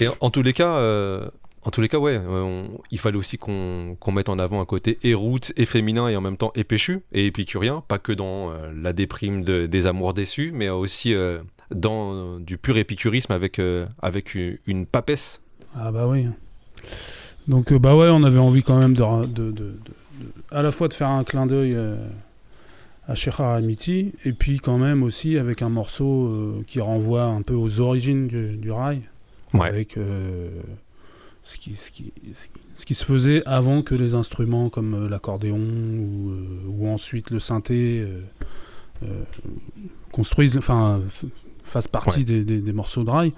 Et 0.00 0.08
en, 0.08 0.14
en 0.20 0.30
tous 0.30 0.42
les 0.42 0.52
cas, 0.52 0.74
euh, 0.76 1.28
en 1.62 1.70
tous 1.70 1.80
les 1.80 1.88
cas, 1.88 1.98
ouais, 1.98 2.16
euh, 2.16 2.42
on- 2.42 2.80
il 2.90 2.98
fallait 2.98 3.16
aussi 3.18 3.38
qu'on 3.38 3.96
mette 4.12 4.28
en 4.28 4.38
avant 4.38 4.60
un 4.60 4.64
côté 4.64 4.98
et 5.02 5.14
roots 5.14 5.52
et 5.56 5.66
féminin 5.66 6.08
et 6.08 6.16
en 6.16 6.20
même 6.20 6.36
temps 6.36 6.52
et 6.54 6.64
péchu 6.64 7.00
et 7.12 7.26
épicurien, 7.26 7.82
pas 7.86 7.98
que 7.98 8.12
dans 8.12 8.50
euh, 8.50 8.72
la 8.74 8.92
déprime 8.92 9.42
de- 9.44 9.66
des 9.66 9.86
amours 9.86 10.14
déçus, 10.14 10.52
mais 10.54 10.68
aussi 10.70 11.12
euh, 11.14 11.40
dans 11.74 12.38
du 12.40 12.58
pur 12.58 12.76
épicurisme 12.76 13.32
avec 13.32 13.58
euh, 13.58 13.86
avec 14.02 14.34
une, 14.34 14.58
une 14.66 14.86
papesse. 14.86 15.42
Ah 15.76 15.90
bah 15.92 16.06
oui. 16.08 16.26
Donc 17.48 17.72
euh, 17.72 17.78
bah 17.78 17.96
ouais, 17.96 18.08
on 18.10 18.22
avait 18.24 18.38
envie 18.38 18.62
quand 18.62 18.78
même 18.78 18.94
de, 18.94 19.26
de- 19.26 19.26
de- 19.26 19.50
de- 19.50 19.52
de- 19.52 19.74
à 20.50 20.62
la 20.62 20.72
fois 20.72 20.88
de 20.88 20.94
faire 20.94 21.08
un 21.08 21.24
clin 21.24 21.46
d'œil 21.46 21.74
euh, 21.74 21.96
à 23.06 23.14
Sheikh 23.14 23.34
Haramiti 23.40 24.12
et 24.24 24.32
puis 24.32 24.58
quand 24.58 24.78
même 24.78 25.02
aussi 25.02 25.38
avec 25.38 25.62
un 25.62 25.68
morceau 25.68 26.26
euh, 26.28 26.62
qui 26.66 26.80
renvoie 26.80 27.24
un 27.24 27.42
peu 27.42 27.54
aux 27.54 27.80
origines 27.80 28.26
du, 28.28 28.56
du 28.56 28.70
rail, 28.70 29.02
Ouais. 29.54 29.66
avec 29.68 29.96
euh, 29.96 30.48
ce, 31.42 31.56
qui, 31.58 31.74
ce, 31.74 31.90
qui, 31.90 32.12
ce 32.76 32.84
qui- 32.86 32.94
se 32.94 33.04
faisait 33.04 33.42
avant 33.46 33.82
que 33.82 33.94
les 33.94 34.14
instruments 34.14 34.68
comme 34.68 35.08
l'accordéon 35.08 35.58
ou, 35.58 36.32
ou 36.68 36.88
ensuite 36.88 37.30
le 37.30 37.38
synthé 37.40 38.04
euh, 39.02 39.06
construisent, 40.12 40.56
enfin 40.56 41.00
f- 41.70 41.72
fassent 41.72 41.88
partie 41.88 42.18
Ouais. 42.20 42.24
des, 42.24 42.44
des- 42.44 42.60
des 42.60 42.72
morceaux 42.72 43.04
de 43.04 43.10
rail. 43.10 43.32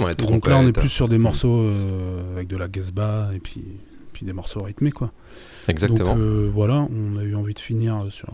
Ouais, 0.00 0.14
Donc 0.14 0.46
là, 0.46 0.58
on 0.58 0.66
est 0.66 0.72
plus 0.72 0.88
sur 0.88 1.08
des 1.08 1.18
morceaux 1.18 1.58
euh, 1.60 2.34
avec 2.34 2.48
de 2.48 2.56
la 2.56 2.68
gazba 2.68 3.30
et 3.34 3.38
puis, 3.40 3.62
puis 4.12 4.24
des 4.26 4.32
morceaux 4.32 4.60
rythmés, 4.62 4.92
quoi. 4.92 5.10
Exactement. 5.68 6.14
Donc 6.14 6.18
euh, 6.18 6.50
voilà, 6.52 6.86
on 6.90 7.18
a 7.18 7.22
eu 7.22 7.34
envie 7.34 7.54
de 7.54 7.58
finir 7.58 7.96
euh, 8.02 8.10
sur, 8.10 8.28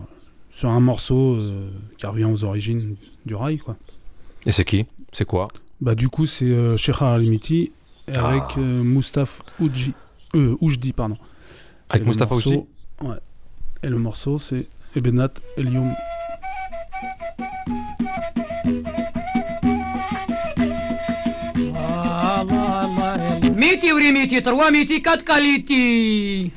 sur 0.50 0.68
un 0.70 0.80
morceau 0.80 1.34
euh, 1.36 1.68
qui 1.96 2.06
revient 2.06 2.24
aux 2.26 2.44
origines 2.44 2.96
du 3.26 3.34
rail, 3.34 3.58
quoi. 3.58 3.76
Et 4.46 4.52
c'est 4.52 4.64
qui? 4.64 4.86
C'est 5.12 5.24
quoi? 5.26 5.48
Bah 5.80 5.94
du 5.94 6.08
coup, 6.08 6.26
c'est 6.26 6.44
euh, 6.46 6.76
Sheikh 6.76 7.00
Al-Limiti 7.02 7.72
avec 8.08 8.42
Ah. 8.56 8.58
euh, 8.58 8.82
Moustapha 8.82 9.42
Oudji, 9.60 9.94
euh, 10.34 10.56
Oujdi, 10.60 10.92
pardon. 10.92 11.16
Avec 11.90 12.04
morceau- 12.06 12.50
Oujdi? 12.50 12.64
Ouais. 13.02 13.16
Et 13.82 13.88
le 13.88 13.98
morceau, 13.98 14.38
c'est 14.38 14.66
Ebenat 14.96 15.30
Elium. 15.56 15.92
Лети, 23.70 23.92
времени, 23.92 24.40
тромите, 24.40 25.00
каткалити. 25.02 26.52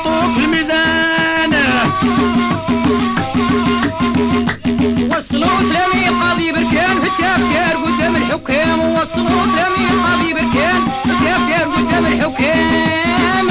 حطوك 0.00 0.32
في 0.34 0.44
الميزان 0.44 1.54
وصلوا 5.16 5.62
سلامي 5.68 6.08
قاضي 6.20 6.52
بركان 6.52 7.00
في 7.00 7.06
التفتير 7.06 7.76
قدام 7.84 8.16
الحكام. 8.16 8.80
وصلوا 8.80 9.46
سلامي 9.46 10.02
قاضي 10.04 10.32
بركان 10.32 10.84
في 11.04 11.10
التفتير 11.10 11.68
قدام 11.76 12.06
الحكام. 12.06 13.48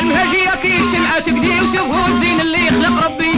المهاجية 0.00 0.54
كي 0.62 0.80
الشمعة 0.80 1.18
تقدي 1.18 1.60
وشوفوا 1.60 2.08
الزين 2.08 2.40
اللي 2.40 2.66
يخلق 2.66 3.04
ربي. 3.04 3.32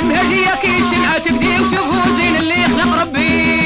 المهاجية 0.00 0.54
كي 0.62 0.78
الشمعة 0.78 1.18
تقدي 1.18 1.60
وشوفوا 1.60 2.06
الزين 2.06 2.36
اللي 2.36 2.62
يخلق 2.62 3.00
ربي. 3.02 3.57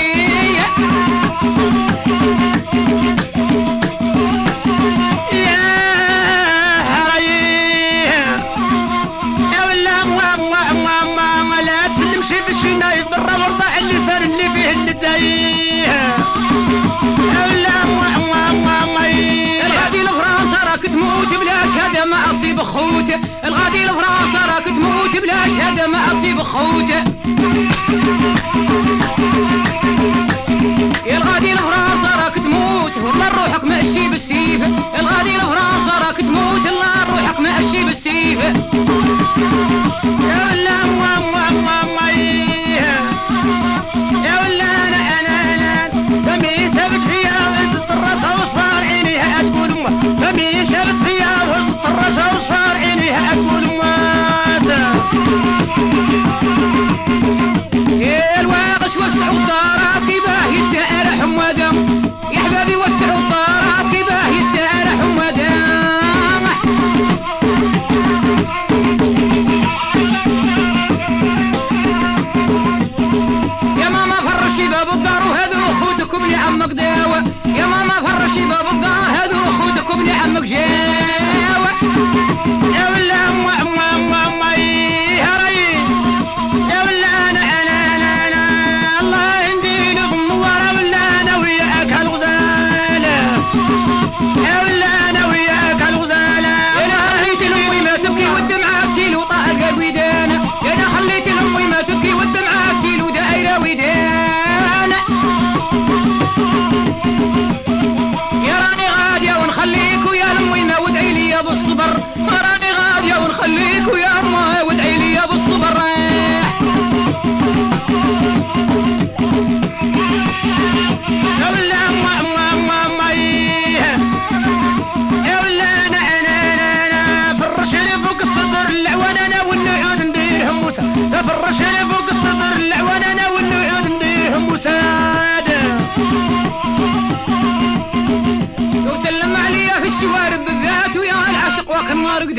تصيب 22.43 22.62
خوته 22.62 23.20
الغادي 23.45 23.84
لفراسه 23.84 24.47
راك 24.47 24.64
تموت 24.64 25.16
بلا 25.16 25.49
شهادة 25.49 25.86
ما 25.86 26.14
تصيب 26.14 26.43
خوته 26.43 27.05
الغادي 31.16 31.55
لفراسه 31.55 32.16
راك 32.24 32.34
تموت 32.34 32.97
والله 32.97 33.28
روحك 33.28 33.64
مأشي 33.64 34.09
بالسيف. 34.09 34.62
الغادي 35.01 35.36
لفراسه 35.36 35.99
راك 35.99 36.16
تموت 36.16 36.66
الله 36.66 37.05
روحك 37.11 37.40
مأشي 37.40 37.84
بالسيف. 37.84 38.38
يا 40.30 40.53
الله 40.53 40.84
الله 40.84 41.49
الله 41.49 41.91
وصار 52.19 52.77
إليه 52.77 53.17
أقول 53.33 53.65
مواسى 53.67 54.93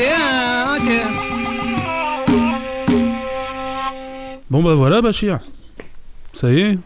Hein, 0.00 0.78
hein, 0.80 1.08
bon 4.50 4.62
bah 4.62 4.74
voilà 4.74 5.00
Bachir. 5.00 5.40
Ça 6.32 6.52
y 6.52 6.58
est. 6.60 6.78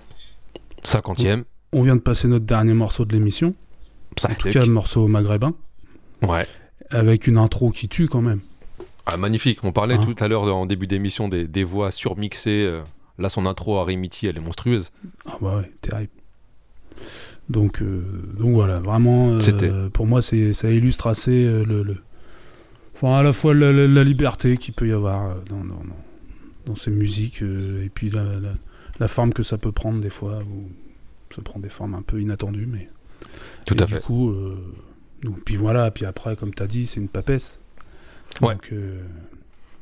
50ème. 0.84 1.44
On 1.72 1.82
vient 1.82 1.96
de 1.96 2.00
passer 2.00 2.28
notre 2.28 2.44
dernier 2.44 2.74
morceau 2.74 3.06
de 3.06 3.12
l'émission. 3.14 3.54
En 4.24 4.34
tout 4.34 4.50
cas, 4.50 4.60
le 4.60 4.72
morceau 4.72 5.06
maghrébin. 5.06 5.54
Ouais. 6.22 6.46
Avec 6.90 7.26
une 7.26 7.38
intro 7.38 7.70
qui 7.70 7.88
tue 7.88 8.08
quand 8.08 8.20
même. 8.20 8.40
Ah, 9.06 9.16
magnifique. 9.16 9.60
On 9.64 9.72
parlait 9.72 9.94
hein 9.94 10.00
tout 10.02 10.16
à 10.22 10.28
l'heure 10.28 10.54
en 10.54 10.66
début 10.66 10.86
d'émission 10.86 11.28
des, 11.28 11.64
voix 11.64 11.90
surmixées. 11.90 12.64
Euh. 12.66 12.82
Là, 13.18 13.30
son 13.30 13.46
intro 13.46 13.78
à 13.78 13.84
Rimiti, 13.84 14.26
elle 14.26 14.36
est 14.36 14.40
monstrueuse. 14.40 14.90
Ah 15.26 15.36
bah 15.40 15.56
ouais, 15.56 15.72
terrible. 15.80 16.12
Donc, 17.48 17.80
euh, 17.80 18.04
voilà, 18.38 18.80
vraiment, 18.80 19.38
euh, 19.40 19.88
pour 19.88 20.06
moi, 20.06 20.20
ça 20.20 20.70
illustre 20.70 21.06
assez 21.06 21.44
euh, 21.44 21.64
le, 21.64 21.96
Enfin, 23.00 23.18
à 23.18 23.22
la 23.22 23.32
fois 23.32 23.54
la, 23.54 23.72
la- 23.72 23.86
la 23.86 24.04
liberté 24.04 24.56
qu'il 24.56 24.74
peut 24.74 24.88
y 24.88 24.92
avoir 24.92 25.30
euh, 25.30 25.34
dans, 25.48 25.58
dans, 25.58 25.74
dans- 25.76 26.04
dans 26.66 26.74
ces 26.74 26.90
musiques 26.90 27.42
euh, 27.42 27.84
et 27.84 27.88
puis 27.88 28.10
la, 28.10 28.24
la- 28.98 29.08
forme 29.08 29.32
que 29.32 29.42
ça 29.44 29.56
peut 29.56 29.70
prendre 29.72 30.00
des 30.00 30.10
fois, 30.10 30.40
où 30.40 30.68
ça 31.34 31.40
prend 31.42 31.60
des 31.60 31.68
formes 31.68 31.94
un 31.94 32.02
peu 32.02 32.20
inattendues, 32.20 32.66
mais 32.66 32.88
Tout 33.66 33.76
et 33.78 33.82
à 33.82 33.86
du 33.86 33.94
fait. 33.94 34.00
coup, 34.02 34.30
euh, 34.30 34.56
donc, 35.22 35.42
puis 35.44 35.56
voilà, 35.56 35.90
puis 35.92 36.04
après, 36.04 36.34
comme 36.36 36.52
tu 36.52 36.62
as 36.62 36.66
dit, 36.66 36.86
c'est 36.88 36.98
une 37.00 37.08
papesse. 37.08 37.60
Ouais. 38.42 38.54
Donc, 38.54 38.68
euh, 38.72 39.00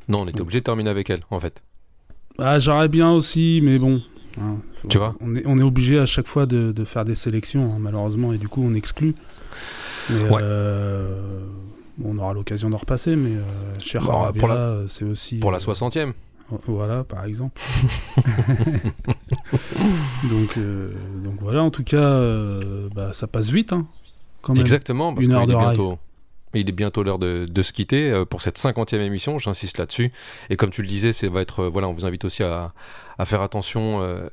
Non, 0.07 0.21
on 0.21 0.27
était 0.27 0.41
obligé 0.41 0.59
de 0.59 0.63
terminer 0.65 0.89
avec 0.91 1.09
elle, 1.09 1.21
en 1.31 1.39
fait. 1.39 1.61
ah, 2.37 2.59
j'aurais 2.59 2.87
bien 2.89 3.11
aussi, 3.11 3.59
mais 3.63 3.79
bon. 3.79 4.01
hein, 4.39 4.57
faut- 4.81 4.87
Tu 4.89 4.97
vois 4.99 5.15
on 5.19 5.35
est, 5.35 5.43
on 5.47 5.57
est 5.57 5.63
obligé 5.63 5.97
à 5.97 6.05
chaque 6.05 6.27
fois 6.27 6.45
de, 6.45 6.71
de 6.71 6.85
faire 6.85 7.03
des 7.03 7.15
sélections, 7.15 7.73
hein, 7.73 7.77
malheureusement, 7.79 8.31
et 8.33 8.37
du 8.37 8.47
coup, 8.47 8.61
on 8.63 8.75
exclut. 8.75 9.15
Mais, 10.11 10.21
Ouais. 10.29 10.39
euh, 10.43 11.41
on 12.03 12.17
aura 12.17 12.33
l'occasion 12.33 12.69
d'en 12.69 12.77
repasser, 12.77 13.15
mais 13.15 13.31
euh, 13.35 13.43
Cher 13.83 14.03
Bah, 14.05 14.13
Arabia, 14.13 14.39
pour 14.39 14.49
la- 14.49 14.55
euh, 14.55 14.87
c'est 14.89 15.05
aussi. 15.05 15.37
Pour 15.37 15.51
la 15.51 15.57
euh, 15.57 15.61
60e. 15.61 16.13
Voilà, 16.65 17.03
par 17.03 17.25
exemple. 17.25 17.59
donc, 20.29 20.57
euh, 20.57 20.91
donc 21.23 21.35
voilà, 21.41 21.63
en 21.63 21.71
tout 21.71 21.83
cas, 21.83 21.97
euh, 21.97 22.89
bah, 22.93 23.11
ça 23.13 23.27
passe 23.27 23.49
vite, 23.49 23.73
hein, 23.73 23.85
quand 24.41 24.53
même. 24.53 24.61
Exactement, 24.61 25.13
parce 25.13 25.25
Une 25.25 25.31
qu'il 25.31 25.35
heure 25.35 25.43
est 25.43 25.47
de 25.47 25.53
rail. 25.55 25.97
Il 26.53 26.69
est 26.69 26.71
bientôt 26.71 27.03
l'heure 27.03 27.19
de, 27.19 27.45
de 27.45 27.61
se 27.63 27.73
quitter 27.73 28.09
euh, 28.09 28.25
pour 28.25 28.41
cette 28.41 28.57
50e 28.57 29.01
émission, 29.01 29.37
j'insiste 29.37 29.77
là-dessus. 29.77 30.11
Et 30.49 30.55
comme 30.55 30.69
tu 30.69 30.81
le 30.81 30.87
disais, 30.87 31.11
c'est 31.13 31.27
va 31.27 31.41
être 31.41 31.63
euh, 31.63 31.69
voilà, 31.69 31.87
on 31.89 31.93
vous 31.93 32.05
invite 32.05 32.23
aussi 32.25 32.41
à, 32.43 32.71
à 33.17 33.25
faire 33.25 33.41
attention 33.41 34.01
euh, 34.01 34.27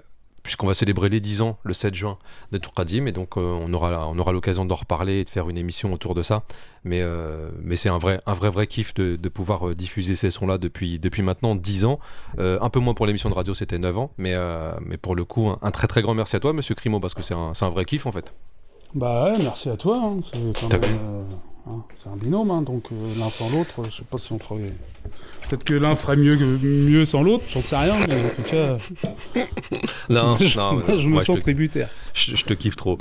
puisqu'on 0.45 0.69
va 0.69 0.75
célébrer 0.75 1.09
les 1.09 1.19
10 1.19 1.43
ans 1.43 1.59
le 1.65 1.73
7 1.75 1.93
juin 1.95 2.19
de 2.53 2.59
Tourkadim 2.59 3.07
et 3.07 3.13
donc 3.13 3.37
euh, 3.37 3.41
on 3.41 3.73
aura 3.75 4.07
on 4.09 4.17
aura 4.19 4.31
l'occasion 4.31 4.65
d'en 4.65 4.77
reparler 4.77 5.15
et 5.21 5.25
de 5.25 5.31
faire 5.31 5.49
une 5.51 5.59
émission 5.59 5.93
autour 5.93 6.15
de 6.15 6.23
ça. 6.23 6.45
Mais 6.85 7.01
euh, 7.03 7.51
mais 7.63 7.75
c'est 7.75 7.89
un 7.89 7.99
vrai 7.99 8.21
un 8.27 8.35
vrai 8.35 8.51
vrai 8.51 8.67
kiff 8.69 8.95
de, 8.95 9.17
de 9.17 9.29
pouvoir 9.29 9.71
euh, 9.71 9.75
diffuser 9.75 10.15
ces 10.15 10.31
sons-là 10.31 10.59
depuis 10.59 11.01
depuis 11.01 11.23
maintenant 11.23 11.57
10 11.57 11.87
ans. 11.87 11.99
Euh, 12.39 12.59
un 12.61 12.71
peu 12.71 12.79
moins 12.79 12.95
pour 12.95 13.07
l'émission 13.07 13.29
de 13.31 13.35
radio, 13.35 13.55
c'était 13.55 13.79
9 13.79 13.99
ans, 13.99 14.11
mais 14.19 14.35
mais 14.81 14.99
pour 14.99 15.17
le 15.17 15.25
coup 15.25 15.49
un, 15.49 15.59
un 15.63 15.71
très 15.73 15.89
très 15.89 16.03
grand 16.03 16.15
merci 16.15 16.37
à 16.37 16.41
toi 16.41 16.53
monsieur 16.53 16.77
Crimo 16.77 17.01
parce 17.01 17.15
que 17.15 17.23
c'est 17.23 17.35
un, 17.35 17.53
un 17.61 17.69
vrai 17.71 17.85
kiff 17.85 18.07
en 18.07 18.13
fait. 18.13 18.33
Bah 18.95 19.25
ouais, 19.33 19.39
merci 19.43 19.71
à 19.71 19.77
toi. 19.77 19.97
hein, 20.01 20.21
C'est 20.23 20.39
quand 20.61 20.69
T'as 20.69 20.79
même, 20.79 20.91
vu 20.91 20.97
hein, 21.67 21.83
c'est 21.97 22.09
un 22.11 22.17
binôme, 22.17 22.51
hein, 22.53 22.63
donc 22.63 22.85
l'un 23.19 23.29
sans 23.31 23.49
l'autre, 23.51 23.83
je 23.91 23.97
sais 23.97 24.05
pas 24.05 24.19
si 24.19 24.33
on 24.33 24.39
ferait. 24.39 24.73
Peut-être 25.49 25.65
que 25.65 25.75
l'un 25.75 25.95
ferait 25.95 26.17
mieux, 26.17 26.37
que- 26.37 26.45
mieux 26.67 27.05
sans 27.05 27.23
l'autre, 27.23 27.45
j'en 27.53 27.61
sais 27.63 27.77
rien, 27.77 27.95
mais 28.09 28.15
en 28.15 28.29
tout 28.31 28.43
cas, 28.51 28.77
Non, 30.11 30.37
je, 30.41 30.59
non, 30.59 30.75
moi, 30.75 30.85
je 30.97 31.07
me 31.07 31.13
moi, 31.15 31.23
sens 31.23 31.37
te- 31.37 31.43
tributaire. 31.43 31.89
Je, 32.15 32.37
je 32.37 32.45
te 32.45 32.55
kiffe 32.55 32.77
trop. 32.77 32.97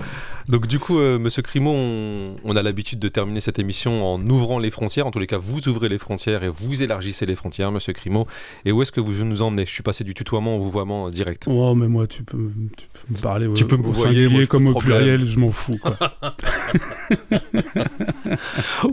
Donc 0.49 0.65
du 0.67 0.79
coup, 0.79 0.99
euh, 0.99 1.19
Monsieur 1.19 1.41
Crimo, 1.43 1.71
on, 1.71 2.35
on 2.43 2.55
a 2.55 2.61
l'habitude 2.63 2.99
de 2.99 3.07
terminer 3.09 3.39
cette 3.41 3.59
émission 3.59 4.05
en 4.13 4.19
ouvrant 4.27 4.57
les 4.59 4.71
frontières. 4.71 5.05
En 5.07 5.11
tous 5.11 5.19
les 5.19 5.27
cas, 5.27 5.37
vous 5.37 5.67
ouvrez 5.69 5.87
les 5.87 5.99
frontières 5.99 6.43
et 6.43 6.49
vous 6.49 6.81
élargissez 6.81 7.25
les 7.25 7.35
frontières, 7.35 7.71
Monsieur 7.71 7.93
Crimo. 7.93 8.27
Et 8.65 8.71
où 8.71 8.81
est-ce 8.81 8.91
que 8.91 8.99
vous 8.99 9.23
nous 9.23 9.41
emmenez 9.43 9.65
Je 9.65 9.71
suis 9.71 9.83
passé 9.83 10.03
du 10.03 10.13
tutoiement 10.15 10.57
au 10.57 10.59
vouvoiement 10.61 11.07
euh, 11.07 11.11
direct. 11.11 11.43
Oh, 11.47 11.75
mais 11.75 11.87
moi, 11.87 12.07
tu 12.07 12.23
peux, 12.23 12.51
tu 12.75 12.85
peux 12.91 13.13
me 13.13 13.21
parler 13.21 13.45
au, 13.47 13.53
Tu 13.53 13.65
peux 13.67 13.77
me 13.77 13.87
au 13.87 13.93
singulier 13.93 14.27
moi, 14.27 14.45
comme 14.47 14.67
au 14.67 14.73
pluriel, 14.73 15.25
je 15.27 15.37
m'en 15.39 15.51
fous. 15.51 15.77
Quoi. 15.81 15.95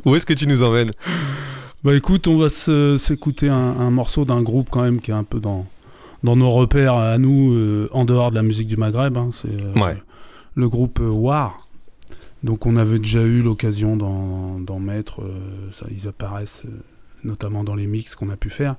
Où 0.04 0.14
est-ce 0.16 0.26
que 0.26 0.34
tu 0.34 0.46
nous 0.46 0.62
emmènes? 0.62 0.92
Bah 1.84 1.94
écoute, 1.94 2.28
on 2.28 2.36
va 2.38 2.48
s'écouter 2.48 3.48
un, 3.48 3.56
un 3.56 3.90
morceau 3.90 4.24
d'un 4.24 4.42
groupe 4.42 4.68
quand 4.70 4.82
même 4.82 5.00
qui 5.00 5.10
est 5.10 5.14
un 5.14 5.24
peu 5.24 5.40
dans, 5.40 5.66
dans 6.22 6.36
nos 6.36 6.50
repères 6.50 6.94
à 6.94 7.16
nous, 7.18 7.52
euh, 7.54 7.88
en 7.92 8.04
dehors 8.04 8.30
de 8.30 8.36
la 8.36 8.42
musique 8.42 8.68
du 8.68 8.76
Maghreb. 8.76 9.16
hein, 9.16 9.30
c'est 9.32 9.48
euh, 9.48 9.72
Ouais. 9.80 9.96
le 10.54 10.68
groupe 10.68 11.00
euh, 11.00 11.08
War. 11.08 11.66
Donc 12.42 12.66
on 12.66 12.76
avait 12.76 12.98
déjà 12.98 13.22
eu 13.22 13.42
l'occasion 13.42 13.96
d'en 13.96 14.78
mettre, 14.78 15.22
euh, 15.22 15.70
ça, 15.72 15.86
ils 15.90 16.08
apparaissent 16.08 16.62
notamment 17.22 17.64
dans 17.64 17.74
les 17.74 17.86
mix 17.86 18.14
qu'on 18.14 18.30
a 18.30 18.36
pu 18.36 18.48
faire. 18.48 18.76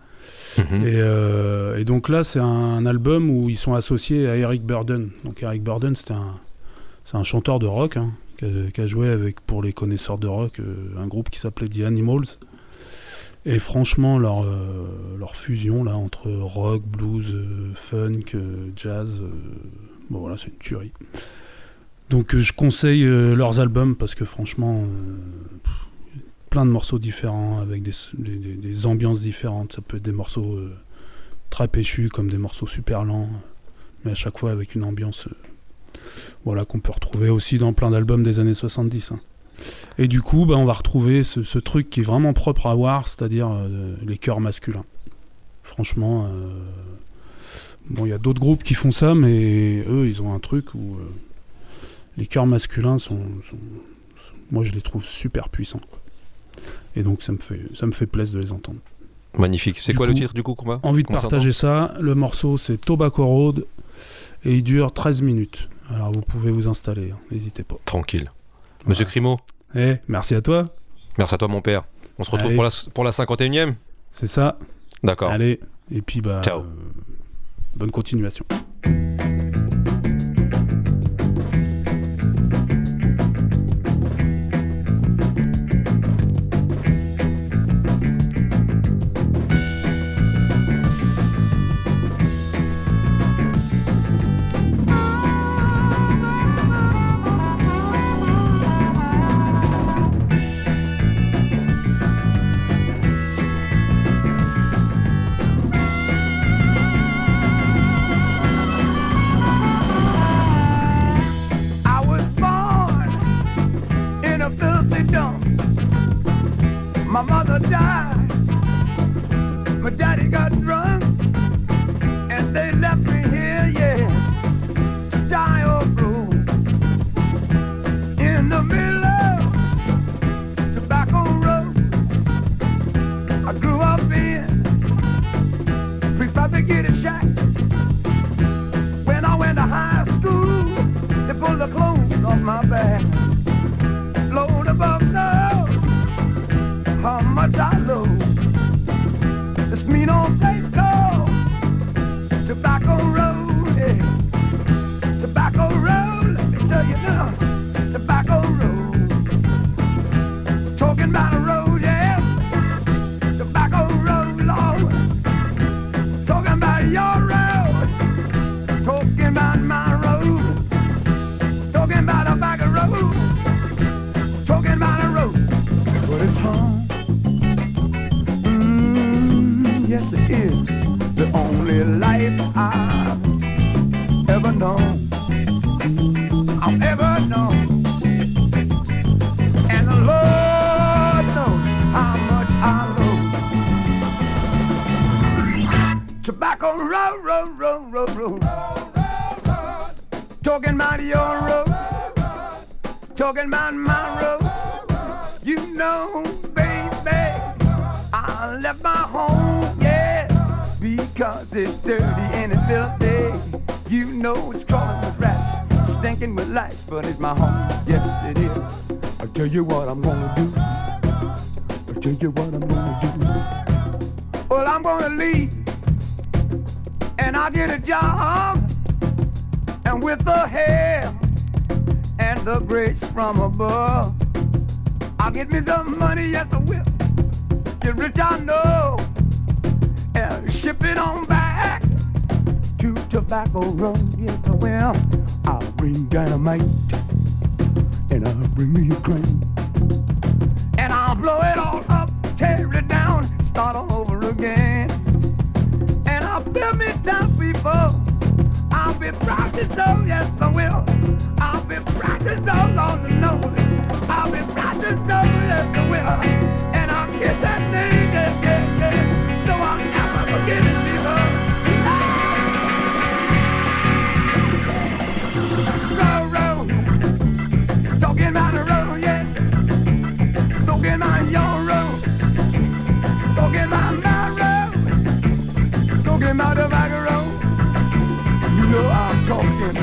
Mhm. 0.58 0.88
Et, 0.88 0.96
euh, 0.96 1.78
et 1.78 1.86
donc 1.86 2.10
là, 2.10 2.24
c'est 2.24 2.40
un 2.40 2.86
album 2.88 3.30
où 3.30 3.50
ils 3.50 3.58
sont 3.58 3.76
associés 3.76 4.28
à 4.28 4.36
Eric 4.36 4.64
Burden. 4.64 5.10
Donc 5.26 5.44
Eric 5.44 5.64
Burden, 5.64 5.96
c'est 5.96 6.12
un, 6.12 7.24
chanteur 7.24 7.60
de 7.60 7.68
rock 7.68 7.98
hein, 7.98 8.12
qui, 8.40 8.82
a, 8.82 8.86
joué 8.88 9.10
avec, 9.10 9.42
pour 9.42 9.62
les 9.62 9.74
connaisseurs 9.74 10.18
de 10.18 10.28
rock, 10.28 10.60
euh, 10.60 10.74
un 11.00 11.06
groupe 11.06 11.30
qui 11.30 11.40
s'appelait 11.40 11.68
The 11.68 11.82
Animals. 11.82 12.26
Et 13.46 13.58
franchement, 13.60 14.20
leur, 14.20 14.46
euh, 14.46 15.18
leur 15.18 15.36
fusion 15.36 15.84
là 15.84 15.96
entre 15.98 16.30
rock, 16.32 16.84
blues, 16.86 17.34
euh, 17.34 17.72
funk, 17.74 18.36
euh, 18.36 18.70
jazz, 18.76 19.22
bon 20.10 20.20
voilà, 20.20 20.38
c'est 20.38 20.50
une 20.50 20.58
tuerie. 20.60 20.92
Donc 22.10 22.36
je 22.36 22.54
conseille 22.54 23.04
leurs 23.06 23.60
albums 23.62 23.96
parce 23.96 24.16
que 24.16 24.26
franchement, 24.26 24.84
plein 26.50 26.66
de 26.66 26.72
morceaux 26.72 27.00
différents 27.00 27.62
avec 27.62 27.84
des, 27.84 27.92
des- 28.18 28.86
ambiances 28.86 29.22
différentes. 29.22 29.72
Ça 29.74 29.82
peut 29.82 29.96
être 29.98 30.04
des 30.04 30.12
morceaux 30.12 30.60
très 31.50 31.70
péchus 31.70 32.10
comme 32.10 32.30
des 32.30 32.38
morceaux 32.38 32.68
super 32.68 33.06
lents, 33.06 33.30
mais 34.04 34.12
à 34.12 34.16
chaque 34.16 34.38
fois 34.38 34.52
avec 34.52 34.76
une 34.76 34.84
ambiance 34.84 35.30
voilà, 36.44 36.66
qu'on 36.66 36.82
peut 36.82 36.92
retrouver 36.92 37.30
aussi 37.30 37.58
dans 37.58 37.72
plein 37.72 37.92
d'albums 37.92 38.24
des 38.24 38.42
années 38.42 38.54
70. 38.54 39.14
hein. 39.14 39.20
Et 39.98 40.08
du 40.08 40.22
coup, 40.22 40.46
bah, 40.46 40.56
on 40.56 40.66
va 40.66 40.74
retrouver 40.74 41.24
ce, 41.24 41.44
ce 41.44 41.60
truc 41.60 41.90
qui 41.90 42.00
est 42.00 42.04
vraiment 42.04 42.34
propre 42.34 42.68
à 42.68 42.76
War, 42.76 43.08
c'est-à-dire 43.08 43.50
euh, 43.52 43.96
les 44.06 44.18
chœurs 44.18 44.40
masculins. 44.40 44.86
Franchement, 45.64 46.26
euh, 46.28 46.54
bon, 47.90 48.06
il 48.06 48.10
y 48.10 48.14
a 48.14 48.18
d'autres 48.18 48.40
groupes 48.42 48.64
qui 48.64 48.74
font 48.74 48.92
ça, 48.92 49.14
mais 49.16 49.84
eux, 49.88 50.08
ils 50.08 50.22
ont 50.22 50.34
un 50.34 50.40
truc 50.40 50.74
où 50.74 50.96
euh, 50.96 51.04
les 52.18 52.26
chœurs 52.26 52.48
masculins 52.48 52.98
sont, 52.98 53.20
sont- 53.50 53.58
sont- 54.16 54.34
moi, 54.52 54.64
je 54.64 54.72
les 54.72 54.82
trouve 54.82 55.04
super 55.06 55.50
puissants. 55.50 55.82
quoi. 55.90 56.00
Et 56.96 57.04
donc, 57.04 57.22
ça 57.24 57.32
me 57.32 57.38
fait, 57.38 57.62
ça 57.74 57.86
me 57.86 57.92
fait 57.92 58.06
plaisir 58.08 58.40
de 58.40 58.44
les 58.46 58.52
entendre. 58.52 58.80
Magnifique. 59.38 59.80
C'est 59.80 59.94
quoi 59.94 60.08
le 60.08 60.14
titre 60.14 60.34
du 60.34 60.44
coup 60.44 60.56
qu'on 60.56 60.66
va 60.68 60.80
Envie 60.84 61.04
de 61.04 61.08
partager 61.22 61.52
ça. 61.54 61.94
Le 62.02 62.16
morceau, 62.16 62.58
c'est 62.58 62.78
Tobacco 62.82 63.26
Road 63.26 63.66
et 64.44 64.56
il 64.58 64.64
dure 64.64 64.92
13 64.92 65.22
minutes. 65.22 65.70
Alors, 65.90 66.12
vous 66.12 66.22
pouvez 66.22 66.52
vous 66.52 66.68
installer, 66.68 67.12
hein, 67.12 67.20
n'hésitez 67.32 67.64
pas. 67.64 67.78
Tranquille. 67.86 68.30
Monsieur 68.86 69.06
Crimo, 69.06 69.38
Eh, 69.76 69.96
merci 70.08 70.36
à 70.36 70.42
toi. 70.42 70.66
merci 71.18 71.36
à 71.36 71.38
toi 71.38 71.48
mon 71.48 71.62
père. 71.62 71.84
On 72.18 72.24
se 72.24 72.32
retrouve 72.32 72.48
Allez. 72.48 72.56
pour 72.56 72.64
la, 72.64 72.70
pour 72.94 73.04
la 73.04 73.12
51e 73.12 73.74
C'est 74.12 74.28
ça. 74.28 74.58
D'accord. 75.04 75.32
Allez, 75.32 75.60
et 75.92 76.02
puis 76.02 76.22
bah. 76.22 76.42
Ciao. 76.44 76.62
euh, 76.62 76.64
bonne 77.76 77.92
continuation. 77.92 78.46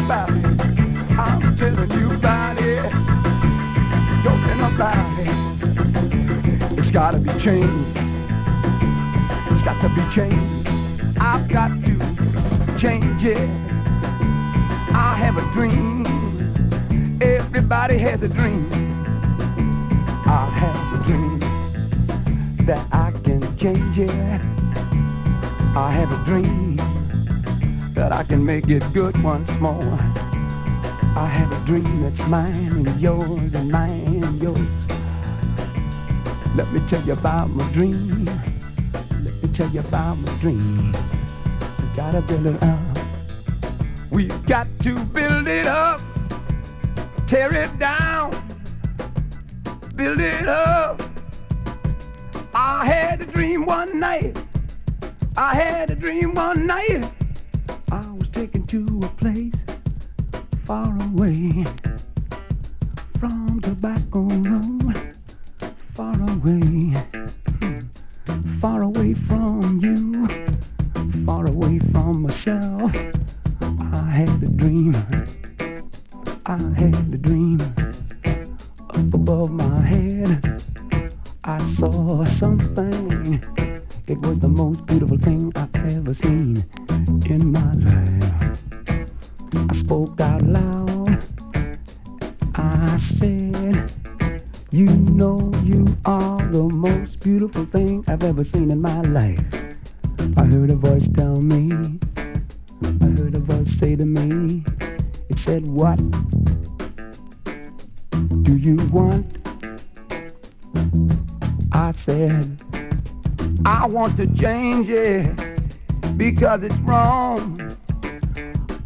About 0.09 0.31
it. 0.31 0.61
I'm 1.19 1.55
telling 1.55 1.91
you 1.91 2.11
about 2.15 2.57
it. 2.59 2.91
Talking 4.25 4.61
about 4.75 5.19
it. 5.19 6.79
It's 6.79 6.91
gotta 6.91 7.19
be 7.19 7.31
changed. 7.39 7.99
It's 9.51 9.63
got 9.63 9.79
to 9.83 9.89
be 9.91 10.01
changed. 10.11 10.67
I've 11.21 11.47
got 11.51 11.69
to 11.85 11.99
change 12.79 13.23
it. 13.23 13.51
I 14.95 15.15
have 15.19 15.37
a 15.37 15.53
dream. 15.53 16.07
Everybody 17.21 17.99
has 17.99 18.23
a 18.23 18.31
dream. 18.31 18.67
I 20.25 20.49
have 20.63 21.01
a 21.01 21.05
dream 21.05 21.39
that 22.65 22.83
I 22.93 23.11
can 23.25 23.43
change 23.59 23.99
it. 23.99 24.11
I 25.77 25.91
have 25.93 26.11
a 26.11 26.25
dream 26.25 26.68
that 28.09 28.19
I 28.19 28.25
can 28.25 28.43
make 28.43 28.71
it 28.71 28.83
good 28.95 29.23
once 29.23 29.51
more. 29.61 29.99
I 31.15 31.27
have 31.27 31.53
a 31.53 31.67
dream 31.67 32.03
that's 32.03 32.27
mine 32.27 32.87
and 32.87 33.01
yours 33.01 33.53
and 33.53 33.71
mine 33.71 34.25
and 34.25 34.43
yours. 34.43 34.87
Let 36.57 36.73
me 36.73 36.81
tell 36.89 37.03
you 37.03 37.13
about 37.13 37.51
my 37.51 37.71
dream. 37.73 38.25
Let 39.25 39.43
me 39.43 39.49
tell 39.53 39.69
you 39.69 39.81
about 39.81 40.15
my 40.15 40.33
dream. 40.39 40.93
We 41.79 41.85
gotta 41.95 42.23
build 42.23 42.47
it 42.47 42.63
up. 42.63 42.99
We've 44.11 44.47
got 44.47 44.67
to 44.85 44.95
build 45.13 45.47
it 45.47 45.67
up. 45.67 46.01
Tear 47.27 47.53
it 47.53 47.79
down. 47.79 48.31
Build 49.97 50.21
it 50.21 50.49
up. 50.49 51.03
I 52.55 52.87
had 52.87 53.21
a 53.21 53.27
dream 53.27 53.67
one 53.67 54.01
night. 54.01 54.43
I 55.37 55.55
had 55.55 55.91
a 55.91 55.95
dream 55.95 56.33
one 56.33 56.67
night. 56.67 57.18
To 58.69 58.85
a 59.03 59.09
place 59.17 59.65
far 60.67 60.95
away 61.09 61.65
from 63.19 63.61
Tobacco 63.63 64.29
Road. 64.45 64.95
Far 65.97 66.13
away, 66.13 66.93
far 68.61 68.83
away 68.83 69.15
from 69.15 69.81
you, 69.81 70.29
far 71.25 71.47
away 71.47 71.79
from 71.79 72.25
myself. 72.25 72.93
I 73.95 74.11
had 74.11 74.43
a 74.43 74.51
dream. 74.51 74.93
I 76.45 76.59
had 76.77 77.15
a 77.15 77.17
dream 77.17 77.59
up 78.91 79.15
above 79.15 79.51
my 79.53 79.81
head. 79.81 80.61
I 81.45 81.57
saw 81.57 82.23
something. 82.27 83.43
It 84.07 84.19
was 84.19 84.41
the 84.41 84.53
most 84.55 84.87
beautiful 84.87 85.17
thing 85.17 85.53
I've 85.57 85.75
ever 85.97 86.13
seen 86.13 86.63
in 87.31 87.51
my 87.51 87.73
life. 87.73 88.18
Spoke 89.89 90.21
out 90.21 90.43
loud. 90.43 91.25
I 92.57 92.97
said, 92.99 93.91
You 94.71 94.85
know 94.85 95.51
you 95.65 95.87
are 96.05 96.37
the 96.51 96.69
most 96.71 97.25
beautiful 97.25 97.65
thing 97.65 98.05
I've 98.07 98.23
ever 98.23 98.45
seen 98.45 98.71
in 98.71 98.83
my 98.83 99.01
life. 99.01 99.41
I 100.37 100.45
heard 100.45 100.71
a 100.73 100.75
voice 100.75 101.09
tell 101.09 101.37
me, 101.37 101.73
I 103.01 103.07
heard 103.17 103.35
a 103.35 103.39
voice 103.39 103.71
say 103.79 103.97
to 103.97 104.05
me, 104.05 104.63
It 105.31 105.39
said, 105.39 105.65
What 105.65 105.97
do 108.43 108.59
you 108.59 108.77
want? 108.93 109.39
I 111.73 111.93
said, 111.93 112.61
I 113.65 113.87
want 113.87 114.15
to 114.19 114.27
change 114.37 114.91
it 114.91 115.35
because 116.19 116.63
it's 116.63 116.79
wrong. 116.81 117.59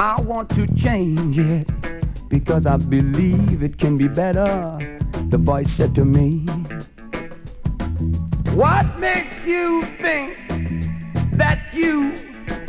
I 0.05 0.21
want 0.23 0.51
to 0.57 0.67
change 0.75 1.39
it 1.39 1.71
because 2.29 2.67
I 2.67 2.77
believe 2.77 3.63
it 3.63 3.79
can 3.79 3.97
be 3.97 4.09
better. 4.09 4.77
The 5.31 5.39
voice 5.39 5.71
said 5.71 5.95
to 5.95 6.05
me, 6.05 6.41
What 8.57 8.99
makes 8.99 9.47
you 9.47 9.81
think 9.81 10.39
that 11.35 11.71
you 11.73 12.17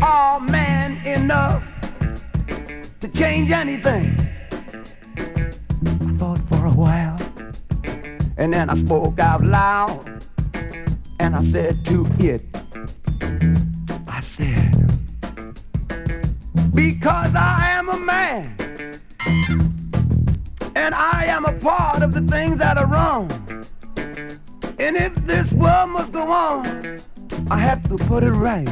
are 0.03 0.41
man 0.41 1.03
enough 1.07 1.65
to 2.99 3.07
change 3.11 3.49
anything? 3.49 4.15
I 5.81 6.13
thought 6.19 6.37
for 6.37 6.67
a 6.67 6.71
while 6.71 7.17
and 8.37 8.53
then 8.53 8.69
I 8.69 8.75
spoke 8.75 9.19
out 9.19 9.41
loud 9.41 10.05
and 11.19 11.35
I 11.35 11.41
said 11.41 11.83
to 11.85 12.05
it, 12.19 12.43
I 14.07 14.19
said, 14.19 14.92
because 16.73 17.35
I 17.35 17.69
am 17.69 17.89
a 17.89 17.99
man 17.99 18.55
and 20.75 20.95
I 20.95 21.25
am 21.27 21.45
a 21.45 21.53
part 21.59 22.01
of 22.03 22.13
the 22.13 22.21
things 22.21 22.57
that 22.59 22.77
are 22.77 22.87
wrong. 22.87 23.31
And 24.79 24.97
if 24.97 25.15
this 25.15 25.53
world 25.53 25.91
must 25.91 26.13
go 26.13 26.29
on, 26.29 26.65
I 27.49 27.57
have 27.57 27.81
to 27.89 27.95
put 28.05 28.23
it 28.23 28.31
right. 28.31 28.67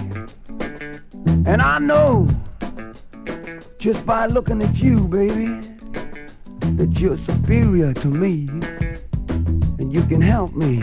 And 1.47 1.61
I 1.61 1.79
know 1.79 2.27
just 3.79 4.05
by 4.05 4.25
looking 4.25 4.61
at 4.61 4.81
you, 4.81 5.07
baby, 5.07 5.59
that 6.77 6.99
you're 6.99 7.15
superior 7.15 7.93
to 7.93 8.07
me 8.07 8.47
and 9.79 9.95
you 9.95 10.03
can 10.03 10.21
help 10.21 10.53
me. 10.53 10.77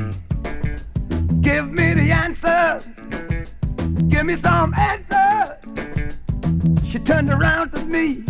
Give 1.41 1.71
me 1.71 1.95
the 1.95 2.11
answers. 2.13 2.87
Give 4.09 4.25
me 4.27 4.35
some 4.35 4.75
answers. 4.75 5.18
She 6.89 6.99
turned 6.99 7.29
around 7.29 7.71
to 7.73 7.85
me. 7.85 8.25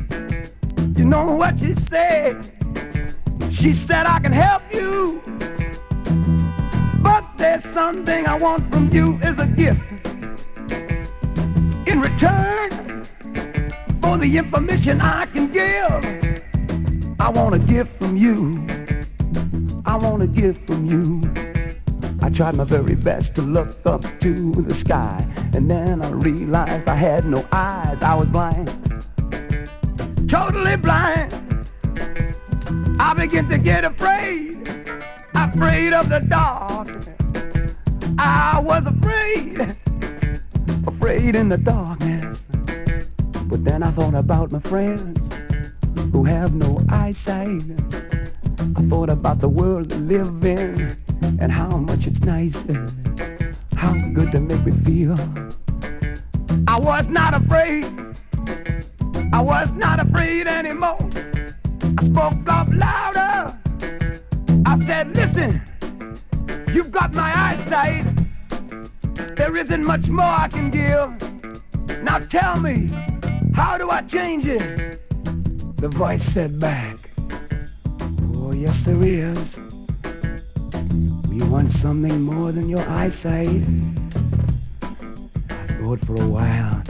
You 0.97 1.05
know 1.05 1.37
what 1.37 1.61
she 1.61 1.75
said? 1.75 2.45
She 3.53 3.73
said, 3.73 4.05
I 4.05 4.19
can 4.19 4.33
help 4.33 4.63
you. 4.75 5.23
But 7.01 7.25
there's 7.37 7.63
something 7.63 8.27
I 8.27 8.37
want 8.37 8.65
from 8.65 8.89
you 8.89 9.17
as 9.23 9.39
a 9.39 9.47
gift. 9.47 9.93
In 11.87 12.01
return 12.01 13.05
for 14.03 14.19
the 14.19 14.35
information 14.37 15.01
I 15.01 15.27
can 15.27 15.53
give. 15.53 17.15
I 17.21 17.29
want 17.31 17.55
a 17.55 17.61
gift 17.61 18.03
from 18.03 18.17
you. 18.17 18.67
I 19.87 19.97
want 19.99 20.23
a 20.23 20.27
gift 20.27 20.67
from 20.67 20.85
you. 20.85 21.48
I 22.21 22.31
tried 22.31 22.57
my 22.57 22.65
very 22.65 22.95
best 22.95 23.35
to 23.37 23.43
look 23.43 23.71
up 23.87 24.03
to 24.21 24.53
the 24.53 24.75
sky, 24.75 25.25
and 25.55 25.71
then 25.71 26.03
I 26.03 26.11
realized 26.11 26.89
I 26.89 26.95
had 26.95 27.25
no 27.25 27.45
eyes. 27.53 28.03
I 28.03 28.15
was 28.15 28.29
blind, 28.29 28.69
totally 30.29 30.77
blind. 30.77 31.35
I 33.01 33.15
began 33.17 33.49
to 33.49 33.59
get 33.59 33.85
afraid, 33.85 34.69
afraid 35.35 35.93
of 35.93 36.09
the 36.09 36.25
dark. 36.29 36.89
I 38.19 38.61
was 38.65 38.85
afraid, 38.87 39.61
afraid 40.87 41.37
in 41.37 41.49
the 41.49 41.59
darkness. 41.59 42.47
But 43.49 43.65
then 43.65 43.83
I 43.83 43.91
thought 43.91 44.15
about 44.15 44.53
my 44.53 44.61
friends 44.61 45.21
who 46.13 46.25
have 46.25 46.55
no 46.55 46.81
eyesight. 46.91 47.63
I 48.61 48.83
thought 48.89 49.11
about 49.11 49.41
the 49.41 49.49
world 49.49 49.91
they 49.91 50.19
live 50.19 50.45
in 50.45 50.97
and 51.41 51.53
how 51.53 51.77
much 51.77 52.07
it's 52.07 52.23
nice 52.25 52.67
how 53.77 53.93
good 54.13 54.33
they 54.33 54.41
make 54.41 54.65
me 54.67 54.73
feel. 54.73 55.17
I 56.67 56.77
was 56.79 57.09
not 57.09 57.35
afraid. 57.35 57.87
I 59.33 59.41
was 59.41 59.73
not 59.75 60.01
afraid 60.01 60.49
anymore. 60.49 60.99
I 61.99 62.05
spoke 62.05 62.49
up 62.49 62.69
louder. 62.73 63.57
I 64.67 64.79
said, 64.85 65.15
listen, 65.17 65.63
you've 66.73 66.91
got 66.91 67.15
my 67.15 67.33
eyesight. 67.35 68.05
There 69.37 69.57
isn't 69.57 69.87
much 69.87 70.09
more 70.09 70.35
I 70.45 70.49
can 70.49 70.71
give. 70.71 72.03
Now 72.03 72.19
tell 72.19 72.61
me, 72.61 72.91
how 73.55 73.79
do 73.79 73.91
I 73.91 74.03
change 74.03 74.47
it? 74.47 75.01
The 75.77 75.89
voice 75.89 76.23
said 76.23 76.59
back, 76.59 76.97
Oh, 78.41 78.53
yes, 78.53 78.85
there 78.85 79.03
is. 79.03 79.61
We 81.29 81.39
want 81.49 81.71
something 81.71 82.23
more 82.23 82.53
than 82.53 82.69
your 82.69 82.89
eyesight. 82.89 83.49
I 85.51 85.67
thought 85.83 86.01
for 86.01 86.15
a 86.15 86.29
while, 86.29 86.83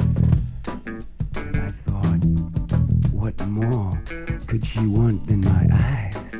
I 1.37 1.69
thought, 1.85 2.23
what 3.13 3.35
more 3.49 3.91
could 4.47 4.65
she 4.65 4.87
want 4.87 5.27
than 5.27 5.41
my 5.41 5.67
eyes? 5.73 6.35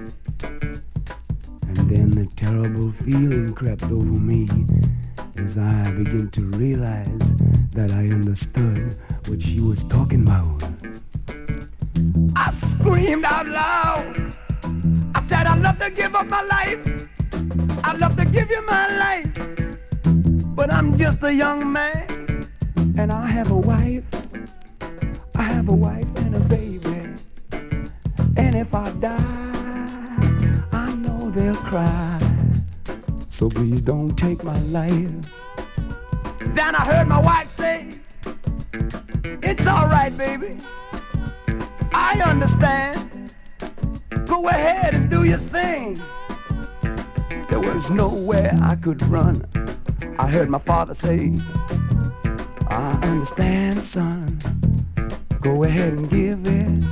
And 1.67 1.77
then 1.91 2.09
the 2.09 2.27
terrible 2.37 2.93
feeling 2.93 3.55
crept 3.55 3.85
over 3.85 4.05
me 4.05 4.47
as 5.39 5.57
I 5.59 5.85
began 5.97 6.29
to 6.31 6.41
realize 6.59 7.39
that 7.71 7.93
I 7.93 8.09
understood 8.13 8.95
what 9.27 9.43
she 9.43 9.61
was 9.61 9.83
talking 9.85 10.23
about. 10.23 10.63
I 12.37 12.51
screamed 12.53 13.25
out 13.25 13.49
loud. 13.49 14.35
I 15.15 15.27
said, 15.27 15.47
I'd 15.47 15.61
love 15.61 15.79
to 15.81 15.91
give 15.91 16.15
up 16.15 16.29
my 16.29 16.43
life. 16.43 17.09
I'd 17.85 18.01
love 18.01 18.17
to 18.17 18.25
give 18.25 18.51
you 18.51 18.65
my 18.67 18.87
life. 18.99 20.55
But 20.55 20.73
I'm 20.73 20.97
just 20.99 21.23
a 21.23 21.33
young 21.33 21.73
man. 21.73 22.07
And 22.99 23.13
I 23.13 23.27
have 23.27 23.51
a 23.51 23.57
wife. 23.57 24.05
I 25.37 25.43
have 25.43 25.69
a 25.69 25.75
wife 25.75 26.09
and 26.19 26.35
a 26.35 26.41
baby. 26.41 26.99
And 28.37 28.55
if 28.57 28.75
I 28.75 28.85
die, 28.99 30.67
I 30.73 30.93
know 30.95 31.31
they'll 31.31 31.55
cry. 31.55 32.19
So 33.31 33.49
please 33.49 33.83
don't 33.83 34.17
take 34.17 34.43
my 34.45 34.59
life. 34.63 35.11
Then 36.41 36.75
I 36.75 36.85
heard 36.93 37.09
my 37.09 37.21
wife 37.21 37.49
say, 37.49 37.87
It's 39.43 39.67
alright, 39.67 40.17
baby. 40.17 40.57
I 41.93 42.21
understand. 42.27 43.18
Go 44.29 44.47
ahead 44.49 44.95
and 44.95 45.11
do 45.11 45.25
your 45.25 45.39
thing. 45.39 45.95
There 47.49 47.61
was 47.61 47.91
nowhere 47.91 48.55
I 48.63 48.77
could 48.77 49.03
run. 49.07 49.43
I 50.19 50.31
heard 50.31 50.51
my 50.51 50.59
father 50.59 50.93
say, 50.93 51.33
I 52.69 53.01
understand, 53.05 53.77
son. 53.79 54.39
Go 55.41 55.65
ahead 55.65 55.95
and 55.95 56.11
give 56.11 56.47
it. 56.47 56.85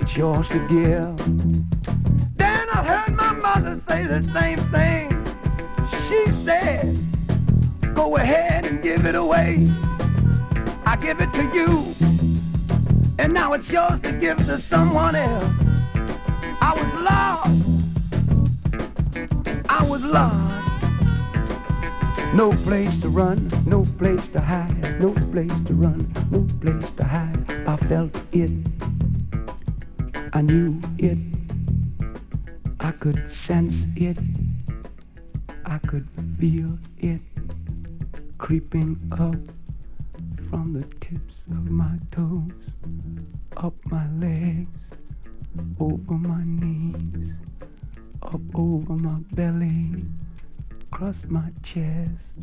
It's 0.00 0.16
yours 0.18 0.50
to 0.50 0.58
give. 0.68 1.16
Then 2.36 2.68
I 2.74 2.84
heard 2.84 3.16
my 3.16 3.32
mother 3.32 3.74
say 3.76 4.04
the 4.04 4.22
same 4.22 4.58
thing. 4.58 5.08
She 6.06 6.30
said, 6.44 6.98
Go 7.94 8.16
ahead 8.16 8.66
and 8.66 8.82
give 8.82 9.06
it 9.06 9.14
away. 9.14 9.66
I 10.84 10.96
give 11.00 11.22
it 11.22 11.32
to 11.32 11.42
you. 11.54 11.94
And 13.18 13.32
now 13.32 13.54
it's 13.54 13.72
yours 13.72 14.00
to 14.02 14.12
give 14.12 14.36
to 14.46 14.58
someone 14.58 15.14
else. 15.14 15.67
I 16.60 16.72
was 16.76 16.92
lost. 17.10 17.68
I 19.68 19.82
was 19.88 20.04
lost. 20.04 20.44
No 22.34 22.52
place 22.64 22.98
to 22.98 23.08
run, 23.08 23.48
no 23.66 23.82
place 23.98 24.28
to 24.28 24.40
hide, 24.40 25.00
no 25.00 25.12
place 25.32 25.58
to 25.64 25.74
run, 25.74 26.06
no 26.30 26.46
place 26.60 26.90
to 26.92 27.04
hide. 27.04 27.50
I 27.66 27.76
felt 27.76 28.14
it. 28.32 28.50
I 30.32 30.42
knew 30.42 30.80
it. 30.98 31.18
I 32.80 32.92
could 32.92 33.28
sense 33.28 33.86
it. 33.96 34.18
I 35.66 35.78
could 35.78 36.06
feel 36.38 36.78
it 36.98 37.20
creeping 38.38 38.96
up 39.12 39.34
from 40.48 40.72
the 40.72 40.82
tips 41.00 41.44
of 41.50 41.70
my 41.70 41.98
toes, 42.10 42.70
up 43.56 43.74
my 43.86 44.08
legs, 44.12 44.68
over 45.80 46.14
my 46.14 46.42
knees, 46.44 47.32
up 48.22 48.40
over 48.54 48.94
my 48.94 49.18
belly, 49.34 50.04
across 50.92 51.26
my 51.26 51.50
chest. 51.62 52.38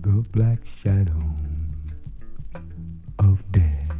The 0.00 0.24
black 0.32 0.58
shadow 0.66 1.18
of 3.18 3.42
death. 3.52 3.92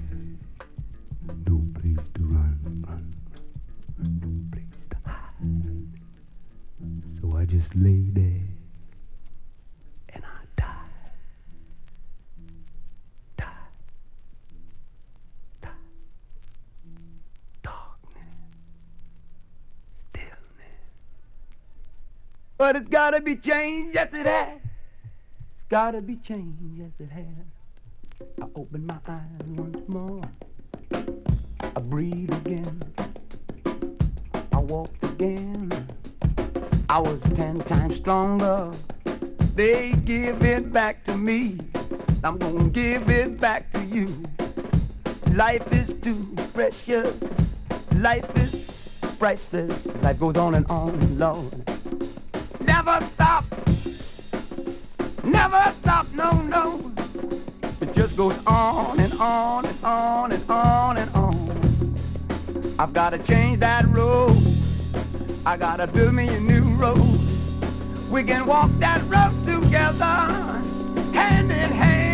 No 1.47 1.61
place 1.81 1.99
to 2.15 2.23
run, 2.23 2.59
run, 2.87 3.15
run, 3.99 4.21
no 4.23 4.31
place 4.53 4.87
to 4.91 4.97
hide. 5.05 5.87
So 7.21 7.37
I 7.37 7.45
just 7.45 7.75
lay 7.75 8.03
there 8.09 8.49
and 10.15 10.25
I 10.25 10.45
died. 10.57 10.67
Died. 13.37 13.47
Died. 15.61 15.71
Darkness. 17.63 18.23
Stillness. 19.95 20.39
But 22.59 22.75
it's 22.75 22.89
gotta 22.89 23.21
be 23.21 23.37
changed, 23.37 23.95
yes 23.95 24.13
it 24.13 24.27
has. 24.27 24.59
It's 25.53 25.63
gotta 25.69 26.03
be 26.03 26.17
changed, 26.17 26.59
yes 26.75 26.91
it 26.99 27.09
has. 27.09 27.25
I 28.43 28.47
open 28.57 28.85
my 28.85 28.99
eyes 29.07 29.47
once 29.47 29.89
more. 29.89 30.21
I 30.93 31.81
breathe 31.83 32.35
again. 32.45 32.83
I 34.53 34.59
walk 34.59 34.91
again. 35.03 35.71
I 36.89 36.99
was 36.99 37.23
ten 37.35 37.61
times 37.61 37.95
stronger. 37.95 38.73
They 39.55 39.93
give 40.05 40.43
it 40.43 40.73
back 40.73 41.05
to 41.05 41.17
me. 41.17 41.59
I'm 42.25 42.39
gonna 42.39 42.69
give 42.71 43.09
it 43.09 43.39
back 43.39 43.71
to 43.71 43.85
you. 43.85 44.09
Life 45.35 45.73
is 45.73 45.95
too 46.01 46.35
precious. 46.55 47.23
Life 47.95 48.37
is 48.37 48.91
priceless. 49.17 49.87
Life 50.03 50.19
goes 50.19 50.37
on 50.37 50.57
and 50.57 50.67
on, 50.69 51.19
Lord. 51.21 51.78
Never 52.79 53.05
stop. 53.07 53.45
Never 55.25 55.73
stop, 55.73 56.07
no, 56.15 56.31
no. 56.43 56.93
It 57.81 57.93
just 57.93 58.17
goes 58.17 58.39
on 58.47 59.01
and 59.01 59.13
on 59.15 59.67
and 59.67 59.85
on 59.85 60.31
and 60.31 60.49
on 60.49 60.97
and 60.97 61.11
on. 61.13 62.75
I've 62.79 62.93
gotta 62.93 63.19
change 63.19 63.59
that 63.59 63.85
road. 63.89 64.37
I 65.45 65.57
gotta 65.57 65.89
build 65.89 66.15
me 66.15 66.29
a 66.29 66.39
new 66.39 66.63
road. 66.77 67.19
We 68.13 68.23
can 68.23 68.47
walk 68.47 68.71
that 68.79 69.03
road 69.09 69.35
together, 69.45 70.15
hand 71.13 71.51
in 71.51 71.71
hand, 71.83 72.08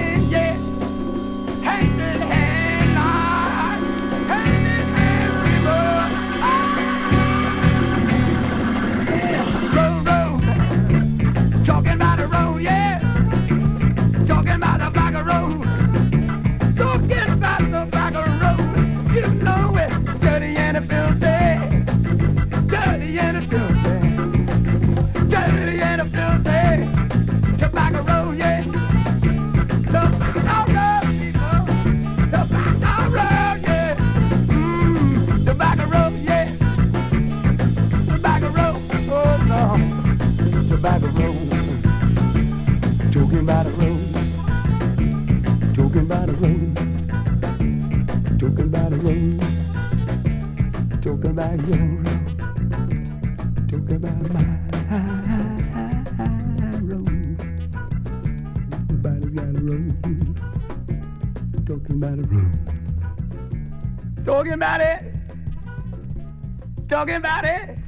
Talking 67.04 67.16
about 67.16 67.44
it. 67.44 67.78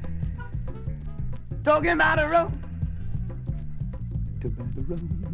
Talking 1.65 1.93
about 1.93 2.23
a 2.23 2.29
road. 2.29 2.53
Talking 4.43 4.61
about 4.61 4.77
a 4.77 4.83
road. 4.83 5.26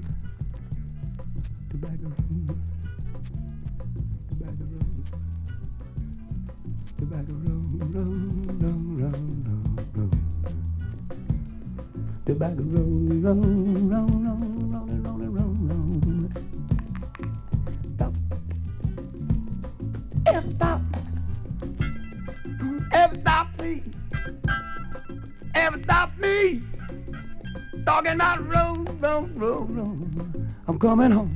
coming 30.82 31.12
home. 31.12 31.30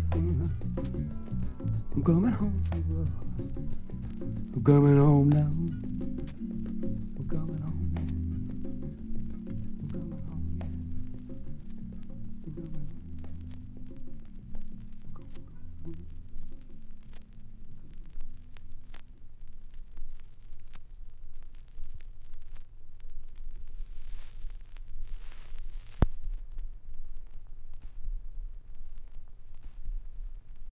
I'm 1.94 2.02
coming 2.02 2.32
home. 2.32 2.64
I'm 4.56 4.64
coming 4.64 4.97
home 4.97 5.28
now. 5.31 5.85